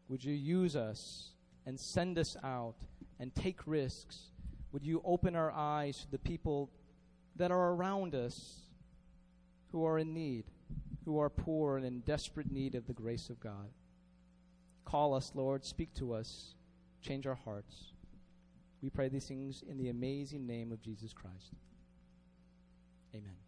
Would 0.09 0.25
you 0.25 0.33
use 0.33 0.75
us 0.75 1.31
and 1.67 1.77
send 1.77 2.17
us 2.17 2.37
out 2.43 2.77
and 3.19 3.35
take 3.35 3.59
risks? 3.67 4.31
Would 4.71 4.85
you 4.85 5.01
open 5.03 5.35
our 5.35 5.51
eyes 5.51 5.99
to 5.99 6.11
the 6.11 6.17
people 6.17 6.71
that 7.35 7.51
are 7.51 7.73
around 7.73 8.15
us 8.15 8.61
who 9.71 9.85
are 9.85 9.99
in 9.99 10.13
need, 10.13 10.45
who 11.03 11.19
are 11.19 11.29
poor 11.29 11.75
and 11.75 11.85
in 11.85 11.99
desperate 11.99 12.49
need 12.49 12.73
of 12.73 12.87
the 12.87 12.93
grace 12.93 13.29
of 13.29 13.39
God? 13.41 13.69
Call 14.85 15.13
us, 15.13 15.33
Lord. 15.35 15.65
Speak 15.65 15.93
to 15.95 16.13
us. 16.13 16.55
Change 17.01 17.27
our 17.27 17.35
hearts. 17.35 17.91
We 18.81 18.89
pray 18.89 19.09
these 19.09 19.25
things 19.25 19.61
in 19.67 19.77
the 19.77 19.89
amazing 19.89 20.47
name 20.47 20.71
of 20.71 20.81
Jesus 20.81 21.11
Christ. 21.11 21.51
Amen. 23.13 23.46